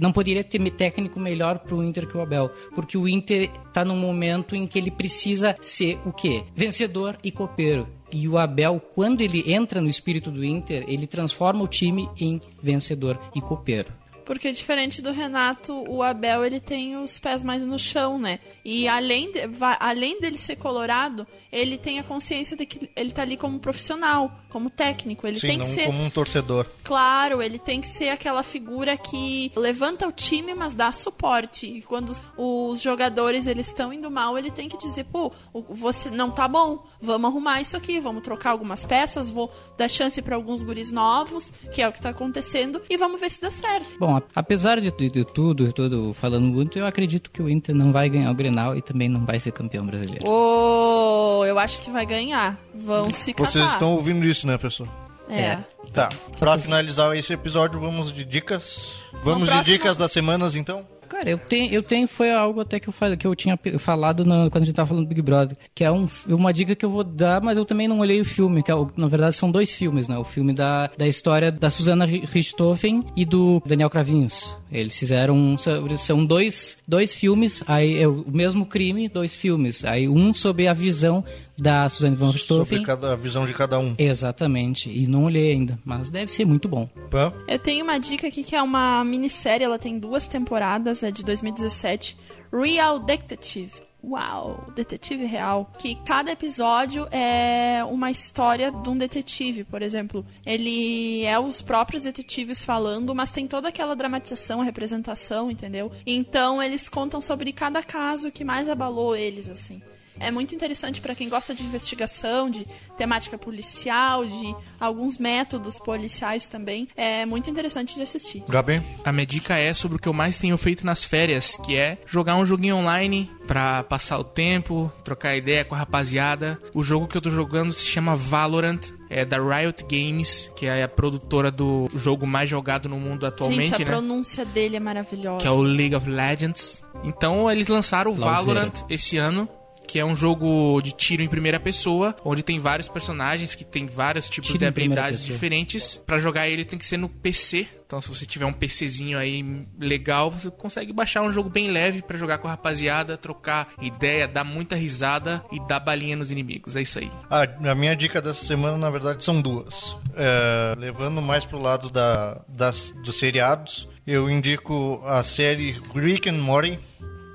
não 0.00 0.12
poderia 0.12 0.42
ter 0.44 0.58
técnico 0.70 1.20
melhor 1.20 1.58
para 1.58 1.74
o 1.74 1.82
Inter 1.82 2.06
que 2.06 2.16
o 2.16 2.20
Abel. 2.20 2.50
Porque 2.74 2.98
o 2.98 3.08
Inter 3.08 3.50
está 3.68 3.84
num 3.84 3.96
momento 3.96 4.54
em 4.56 4.66
que 4.66 4.78
ele 4.78 4.90
precisa 4.90 5.56
ser 5.62 5.98
o 6.04 6.12
quê? 6.12 6.42
Vencedor 6.54 7.16
e 7.22 7.30
copeiro. 7.30 7.86
E 8.16 8.28
o 8.28 8.38
Abel, 8.38 8.80
quando 8.94 9.22
ele 9.22 9.52
entra 9.52 9.80
no 9.80 9.88
espírito 9.88 10.30
do 10.30 10.44
Inter, 10.44 10.84
ele 10.86 11.04
transforma 11.04 11.64
o 11.64 11.66
time 11.66 12.08
em 12.16 12.40
vencedor 12.62 13.18
e 13.34 13.40
copeiro. 13.40 13.92
Porque 14.24 14.50
diferente 14.52 15.02
do 15.02 15.12
Renato, 15.12 15.72
o 15.88 16.02
Abel 16.02 16.44
ele 16.44 16.60
tem 16.60 16.96
os 16.96 17.18
pés 17.18 17.42
mais 17.42 17.62
no 17.62 17.78
chão, 17.78 18.18
né? 18.18 18.38
E 18.64 18.88
além, 18.88 19.30
de- 19.32 19.46
va- 19.48 19.76
além 19.80 20.20
dele 20.20 20.38
ser 20.38 20.56
colorado, 20.56 21.26
ele 21.52 21.76
tem 21.76 21.98
a 21.98 22.02
consciência 22.02 22.56
de 22.56 22.64
que 22.66 22.90
ele 22.96 23.12
tá 23.12 23.22
ali 23.22 23.36
como 23.36 23.58
profissional, 23.58 24.32
como 24.48 24.70
técnico. 24.70 25.26
Ele 25.26 25.38
Sim, 25.38 25.46
tem 25.48 25.58
não 25.58 25.66
que 25.66 25.72
ser. 25.74 25.86
como 25.86 26.02
um 26.02 26.10
torcedor. 26.10 26.66
Claro, 26.82 27.42
ele 27.42 27.58
tem 27.58 27.80
que 27.80 27.86
ser 27.86 28.08
aquela 28.08 28.42
figura 28.42 28.96
que 28.96 29.52
levanta 29.54 30.08
o 30.08 30.12
time, 30.12 30.54
mas 30.54 30.74
dá 30.74 30.90
suporte. 30.92 31.66
E 31.66 31.82
quando 31.82 32.12
os- 32.36 32.80
jogadores 32.80 33.46
eles 33.46 33.66
estão 33.68 33.92
indo 33.92 34.10
mal, 34.10 34.36
ele 34.38 34.50
tem 34.50 34.68
que 34.68 34.76
dizer, 34.78 35.04
pô, 35.04 35.32
você 35.68 36.10
não 36.10 36.30
tá 36.30 36.48
bom, 36.48 36.84
vamos 37.00 37.30
arrumar 37.30 37.60
isso 37.60 37.76
aqui, 37.76 38.00
vamos 38.00 38.22
trocar 38.22 38.50
algumas 38.50 38.84
peças, 38.84 39.28
vou 39.30 39.50
dar 39.76 39.88
chance 39.88 40.20
para 40.22 40.34
alguns 40.36 40.64
guris 40.64 40.90
novos, 40.90 41.50
que 41.72 41.80
é 41.82 41.88
o 41.88 41.92
que 41.92 42.00
tá 42.00 42.10
acontecendo, 42.10 42.80
e 42.88 42.96
vamos 42.96 43.20
ver 43.20 43.30
se 43.30 43.40
dá 43.40 43.50
certo. 43.50 43.98
Bom, 43.98 44.13
a- 44.16 44.22
apesar 44.34 44.80
de, 44.80 44.90
de- 44.90 45.10
de 45.10 45.24
tudo, 45.24 45.72
tudo 45.72 46.12
falando 46.14 46.46
muito, 46.46 46.78
eu 46.78 46.86
acredito 46.86 47.30
que 47.30 47.42
o 47.42 47.48
Inter 47.48 47.74
não 47.74 47.92
vai 47.92 48.08
ganhar 48.08 48.30
o 48.30 48.34
Grenal 48.34 48.76
e 48.76 48.82
também 48.82 49.08
não 49.08 49.24
vai 49.24 49.38
ser 49.40 49.52
campeão 49.52 49.84
brasileiro. 49.86 50.26
Ô, 50.28 51.44
eu 51.44 51.58
acho 51.58 51.80
que 51.82 51.90
vai 51.90 52.04
ganhar. 52.06 52.58
Vão 52.74 53.10
se 53.10 53.32
catar. 53.32 53.50
Vocês 53.50 53.70
estão 53.70 53.92
ouvindo 53.94 54.24
isso, 54.26 54.46
né, 54.46 54.56
pessoal? 54.58 54.88
É. 55.28 55.58
Tá. 55.92 56.08
Pra 56.38 56.58
finalizar 56.58 57.16
esse 57.16 57.32
episódio, 57.32 57.80
vamos 57.80 58.12
de 58.12 58.24
dicas. 58.24 58.92
Vamos 59.22 59.48
de 59.48 59.54
próximo- 59.54 59.64
dicas 59.76 59.96
das 59.96 60.12
semanas, 60.12 60.54
então? 60.54 60.84
Cara, 61.08 61.28
eu 61.30 61.38
tenho, 61.38 61.72
eu 61.72 61.82
tenho, 61.82 62.08
foi 62.08 62.30
algo 62.32 62.60
até 62.60 62.80
que 62.80 62.88
eu, 62.88 62.92
falei, 62.92 63.16
que 63.16 63.26
eu 63.26 63.34
tinha 63.34 63.58
falado 63.78 64.24
na- 64.24 64.48
quando 64.50 64.62
a 64.62 64.66
gente 64.66 64.74
tava 64.74 64.88
falando 64.88 65.04
do 65.04 65.08
Big 65.08 65.22
Brother, 65.22 65.56
que 65.74 65.84
é 65.84 65.90
um, 65.90 66.08
uma 66.28 66.52
dica 66.52 66.74
que 66.74 66.84
eu 66.84 66.90
vou 66.90 67.04
dar, 67.04 67.40
mas 67.42 67.58
eu 67.58 67.64
também 67.64 67.86
não 67.88 68.00
olhei 68.00 68.20
o 68.20 68.24
filme, 68.24 68.62
que 68.62 68.70
é, 68.70 68.74
na 68.96 69.06
verdade 69.08 69.34
são 69.36 69.50
dois 69.50 69.70
filmes, 69.72 70.08
né? 70.08 70.16
O 70.18 70.24
filme 70.24 70.52
da, 70.52 70.90
da 70.96 71.06
história 71.06 71.50
da 71.52 71.70
Susana 71.70 72.04
Ri- 72.04 72.24
Richthofen 72.30 73.04
e 73.16 73.24
do 73.24 73.62
Daniel 73.66 73.90
Cravinhos. 73.90 74.50
Eles 74.72 74.96
fizeram, 74.98 75.56
são 75.96 76.24
dois, 76.26 76.78
dois 76.86 77.12
filmes, 77.12 77.62
aí 77.66 78.02
é 78.02 78.08
o 78.08 78.24
mesmo 78.26 78.66
crime, 78.66 79.08
dois 79.08 79.32
filmes. 79.34 79.84
Aí 79.84 80.08
um 80.08 80.34
sobre 80.34 80.66
a 80.66 80.72
visão 80.72 81.24
da 81.56 81.88
Susana 81.88 82.16
von 82.16 82.30
Richthofen. 82.30 82.78
Sobre 82.78 82.86
cada, 82.86 83.12
a 83.12 83.16
visão 83.16 83.46
de 83.46 83.52
cada 83.52 83.78
um. 83.78 83.94
Exatamente, 83.98 84.90
e 84.90 85.06
não 85.06 85.24
olhei 85.24 85.52
ainda, 85.52 85.78
mas 85.84 86.10
deve 86.10 86.30
ser 86.30 86.44
muito 86.44 86.68
bom. 86.68 86.88
Pã? 87.10 87.32
Eu 87.48 87.58
tenho 87.58 87.84
uma 87.84 87.98
dica 87.98 88.28
aqui 88.28 88.42
que 88.42 88.56
é 88.56 88.62
uma 88.62 89.04
minissérie, 89.04 89.64
ela 89.64 89.78
tem 89.78 89.98
duas 89.98 90.28
temporadas, 90.28 91.02
é 91.02 91.10
de 91.10 91.24
2017. 91.24 92.16
Real 92.52 92.98
Detective. 93.00 93.84
Uau, 94.06 94.66
detetive 94.76 95.24
real. 95.24 95.72
Que 95.78 95.94
cada 96.04 96.30
episódio 96.30 97.08
é 97.10 97.82
uma 97.84 98.10
história 98.10 98.70
de 98.70 98.90
um 98.90 98.98
detetive, 98.98 99.64
por 99.64 99.80
exemplo. 99.80 100.26
Ele 100.44 101.24
é 101.24 101.38
os 101.38 101.62
próprios 101.62 102.02
detetives 102.02 102.62
falando, 102.64 103.14
mas 103.14 103.32
tem 103.32 103.48
toda 103.48 103.68
aquela 103.68 103.96
dramatização, 103.96 104.60
representação, 104.60 105.50
entendeu? 105.50 105.90
Então 106.06 106.62
eles 106.62 106.86
contam 106.86 107.18
sobre 107.18 107.50
cada 107.50 107.82
caso 107.82 108.30
que 108.30 108.44
mais 108.44 108.68
abalou 108.68 109.16
eles, 109.16 109.48
assim. 109.48 109.80
É 110.18 110.30
muito 110.30 110.54
interessante 110.54 111.00
para 111.00 111.14
quem 111.14 111.28
gosta 111.28 111.54
de 111.54 111.62
investigação, 111.62 112.48
de 112.48 112.66
temática 112.96 113.36
policial, 113.36 114.24
de 114.24 114.54
alguns 114.78 115.18
métodos 115.18 115.78
policiais 115.78 116.48
também. 116.48 116.88
É 116.96 117.26
muito 117.26 117.50
interessante 117.50 117.94
de 117.94 118.02
assistir. 118.02 118.42
Gabi? 118.48 118.82
A 119.04 119.12
minha 119.12 119.26
dica 119.26 119.58
é 119.58 119.72
sobre 119.74 119.96
o 119.96 120.00
que 120.00 120.08
eu 120.08 120.12
mais 120.12 120.38
tenho 120.38 120.56
feito 120.56 120.86
nas 120.86 121.02
férias, 121.02 121.56
que 121.56 121.76
é 121.76 121.98
jogar 122.06 122.36
um 122.36 122.46
joguinho 122.46 122.76
online 122.76 123.30
pra 123.46 123.82
passar 123.82 124.18
o 124.18 124.24
tempo, 124.24 124.90
trocar 125.02 125.36
ideia 125.36 125.64
com 125.64 125.74
a 125.74 125.78
rapaziada. 125.78 126.58
O 126.72 126.82
jogo 126.82 127.06
que 127.06 127.16
eu 127.16 127.20
tô 127.20 127.30
jogando 127.30 127.72
se 127.72 127.86
chama 127.86 128.14
Valorant, 128.14 128.80
é 129.10 129.24
da 129.24 129.36
Riot 129.38 129.84
Games, 129.84 130.50
que 130.56 130.66
é 130.66 130.82
a 130.82 130.88
produtora 130.88 131.50
do 131.50 131.88
jogo 131.94 132.26
mais 132.26 132.48
jogado 132.48 132.88
no 132.88 132.98
mundo 132.98 133.26
atualmente, 133.26 133.68
Gente, 133.70 133.74
a 133.76 133.78
né? 133.78 133.84
pronúncia 133.84 134.44
dele 134.44 134.76
é 134.76 134.80
maravilhosa. 134.80 135.38
que 135.40 135.46
é 135.46 135.50
o 135.50 135.62
League 135.62 135.94
of 135.94 136.08
Legends. 136.08 136.84
Então 137.04 137.50
eles 137.50 137.68
lançaram 137.68 138.10
o. 138.10 138.14
Valorant 138.14 138.72
esse 138.88 139.16
ano. 139.16 139.48
Que 139.86 139.98
é 139.98 140.04
um 140.04 140.16
jogo 140.16 140.80
de 140.82 140.92
tiro 140.92 141.22
em 141.22 141.28
primeira 141.28 141.60
pessoa, 141.60 142.16
onde 142.24 142.42
tem 142.42 142.58
vários 142.58 142.88
personagens 142.88 143.54
que 143.54 143.64
tem 143.64 143.86
vários 143.86 144.28
tipos 144.28 144.48
Tiro 144.48 144.60
de 144.60 144.66
habilidades 144.66 145.24
diferentes. 145.24 145.96
Pra 145.96 146.18
jogar 146.18 146.48
ele 146.48 146.64
tem 146.64 146.78
que 146.78 146.84
ser 146.84 146.96
no 146.96 147.08
PC. 147.08 147.66
Então 147.86 148.00
se 148.00 148.08
você 148.08 148.26
tiver 148.26 148.46
um 148.46 148.52
PCzinho 148.52 149.18
aí 149.18 149.66
legal, 149.78 150.30
você 150.30 150.50
consegue 150.50 150.92
baixar 150.92 151.22
um 151.22 151.32
jogo 151.32 151.48
bem 151.48 151.68
leve 151.68 152.02
pra 152.02 152.16
jogar 152.16 152.38
com 152.38 152.48
a 152.48 152.52
rapaziada, 152.52 153.16
trocar 153.16 153.68
ideia, 153.80 154.26
dar 154.26 154.42
muita 154.42 154.74
risada 154.74 155.44
e 155.52 155.60
dar 155.68 155.80
balinha 155.80 156.16
nos 156.16 156.30
inimigos. 156.30 156.76
É 156.76 156.80
isso 156.80 156.98
aí. 156.98 157.10
Ah, 157.30 157.46
a 157.70 157.74
minha 157.74 157.94
dica 157.94 158.20
dessa 158.20 158.44
semana, 158.44 158.76
na 158.76 158.90
verdade, 158.90 159.24
são 159.24 159.40
duas. 159.40 159.96
É, 160.16 160.74
levando 160.78 161.20
mais 161.20 161.44
pro 161.44 161.58
lado 161.58 161.90
da, 161.90 162.42
das, 162.48 162.90
dos 163.04 163.18
seriados, 163.18 163.88
eu 164.06 164.30
indico 164.30 165.00
a 165.04 165.22
série 165.22 165.80
Rick 165.94 166.28
and 166.28 166.38
Morty, 166.38 166.78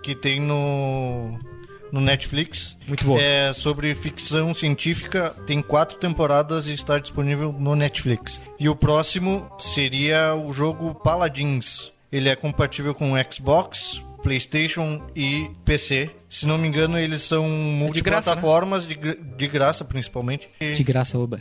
que 0.04 0.16
tem 0.16 0.40
no, 0.40 1.38
no 1.92 2.00
Netflix. 2.02 2.78
Muito 2.88 3.04
boa. 3.06 3.22
É 3.22 3.54
sobre 3.54 3.94
ficção 3.96 4.54
científica, 4.54 5.36
tem 5.48 5.62
quatro 5.62 5.98
temporadas 5.98 6.68
e 6.68 6.72
está 6.74 7.00
disponível 7.00 7.52
no 7.52 7.76
Netflix. 7.76 8.40
E 8.60 8.68
o 8.70 8.76
próximo 8.76 9.50
seria 9.58 10.34
o 10.36 10.52
jogo 10.54 10.96
Paladins. 10.96 11.92
Ele 12.12 12.30
é 12.30 12.36
compatível 12.36 12.94
com 12.96 13.14
Xbox, 13.32 14.02
PlayStation 14.24 15.02
e 15.16 15.50
PC. 15.64 16.10
Se 16.30 16.46
não 16.46 16.58
me 16.58 16.68
engano, 16.68 16.98
eles 17.00 17.22
são 17.24 17.48
multiplataformas, 17.48 18.86
de, 18.88 18.94
gra- 18.96 19.16
de 19.38 19.48
graça 19.48 19.84
principalmente. 19.86 20.50
E 20.60 20.74
De 20.74 20.84
graça, 20.84 21.18
oba. 21.18 21.40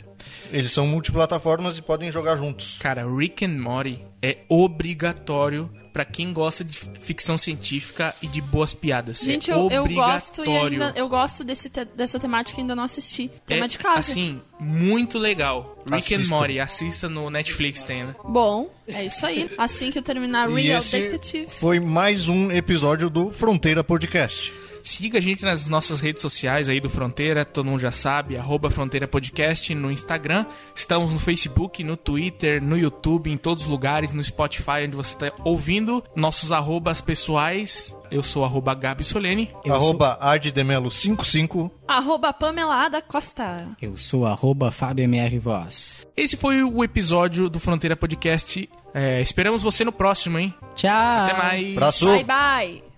Eles 0.51 0.71
são 0.71 0.87
multiplataformas 0.87 1.77
e 1.77 1.81
podem 1.81 2.11
jogar 2.11 2.35
juntos. 2.37 2.77
Cara, 2.79 3.05
Rick 3.07 3.45
and 3.45 3.59
Morty 3.59 3.99
é 4.21 4.37
obrigatório 4.47 5.69
pra 5.99 6.05
quem 6.05 6.31
gosta 6.31 6.63
de 6.63 6.77
ficção 7.01 7.37
científica 7.37 8.15
e 8.21 8.27
de 8.27 8.39
boas 8.39 8.73
piadas. 8.73 9.19
Gente, 9.19 9.51
é 9.51 9.53
eu, 9.53 9.69
eu 9.69 9.85
gosto 9.85 10.45
e 10.45 10.57
ainda, 10.57 10.93
eu 10.95 11.09
gosto 11.09 11.43
desse 11.43 11.69
te- 11.69 11.83
dessa 11.83 12.17
temática 12.17 12.57
e 12.57 12.61
ainda 12.61 12.73
não 12.73 12.83
assisti. 12.85 13.29
Tema 13.45 13.65
é, 13.65 13.67
de 13.67 13.77
casa. 13.77 13.99
Assim, 13.99 14.39
muito 14.57 15.19
legal. 15.19 15.77
Rick 15.85 16.13
and 16.13 16.19
Assista. 16.19 16.35
Morty, 16.35 16.59
assista 16.61 17.09
no 17.09 17.29
Netflix, 17.29 17.83
tem, 17.83 18.05
né? 18.05 18.15
Bom, 18.23 18.69
é 18.87 19.07
isso 19.07 19.25
aí. 19.25 19.51
Assim 19.57 19.91
que 19.91 19.97
eu 19.99 20.01
terminar 20.01 20.49
E 20.49 20.67
Real 20.67 20.79
esse 20.79 20.97
Detective. 20.97 21.47
foi 21.49 21.81
mais 21.81 22.29
um 22.29 22.49
episódio 22.49 23.09
do 23.09 23.29
Fronteira 23.31 23.83
Podcast. 23.83 24.53
Siga 24.83 25.17
a 25.17 25.21
gente 25.21 25.43
nas 25.43 25.67
nossas 25.67 25.99
redes 25.99 26.21
sociais 26.21 26.69
aí 26.69 26.79
do 26.79 26.89
Fronteira, 26.89 27.45
todo 27.45 27.65
mundo 27.65 27.79
já 27.79 27.91
sabe, 27.91 28.37
arroba 28.37 28.69
Fronteira 28.69 29.07
Podcast 29.07 29.73
no 29.73 29.91
Instagram. 29.91 30.45
Estamos 30.75 31.11
no 31.13 31.19
Facebook, 31.19 31.83
no 31.83 31.97
Twitter, 31.97 32.61
no 32.61 32.77
YouTube, 32.77 33.31
em 33.31 33.37
todos 33.37 33.63
os 33.63 33.69
lugares, 33.69 34.13
no 34.13 34.23
Spotify, 34.23 34.85
onde 34.85 34.95
você 34.95 35.13
está 35.13 35.31
ouvindo. 35.43 36.03
Nossos 36.15 36.51
arrobas 36.51 37.01
pessoais, 37.01 37.95
eu 38.11 38.23
sou 38.23 38.43
arroba 38.43 38.73
Gabi 38.73 39.03
Solene. 39.03 39.49
Eu 39.63 39.75
arroba 39.75 40.17
addemelo55. 40.21 41.69
Arroba 41.87 42.33
Pamela 42.33 42.89
da 42.89 43.01
Costa. 43.01 43.67
Eu 43.81 43.97
sou 43.97 44.25
arroba 44.25 44.71
FábioMR 44.71 45.39
Voz. 45.39 46.07
Esse 46.15 46.35
foi 46.35 46.63
o 46.63 46.83
episódio 46.83 47.49
do 47.49 47.59
Fronteira 47.59 47.95
Podcast. 47.95 48.69
É, 48.93 49.21
esperamos 49.21 49.61
você 49.63 49.83
no 49.83 49.91
próximo, 49.91 50.39
hein? 50.39 50.53
Tchau. 50.75 50.89
Até 50.91 51.33
mais. 51.33 51.71
Abraço. 51.73 52.05
Bye, 52.07 52.23
bye. 52.23 52.88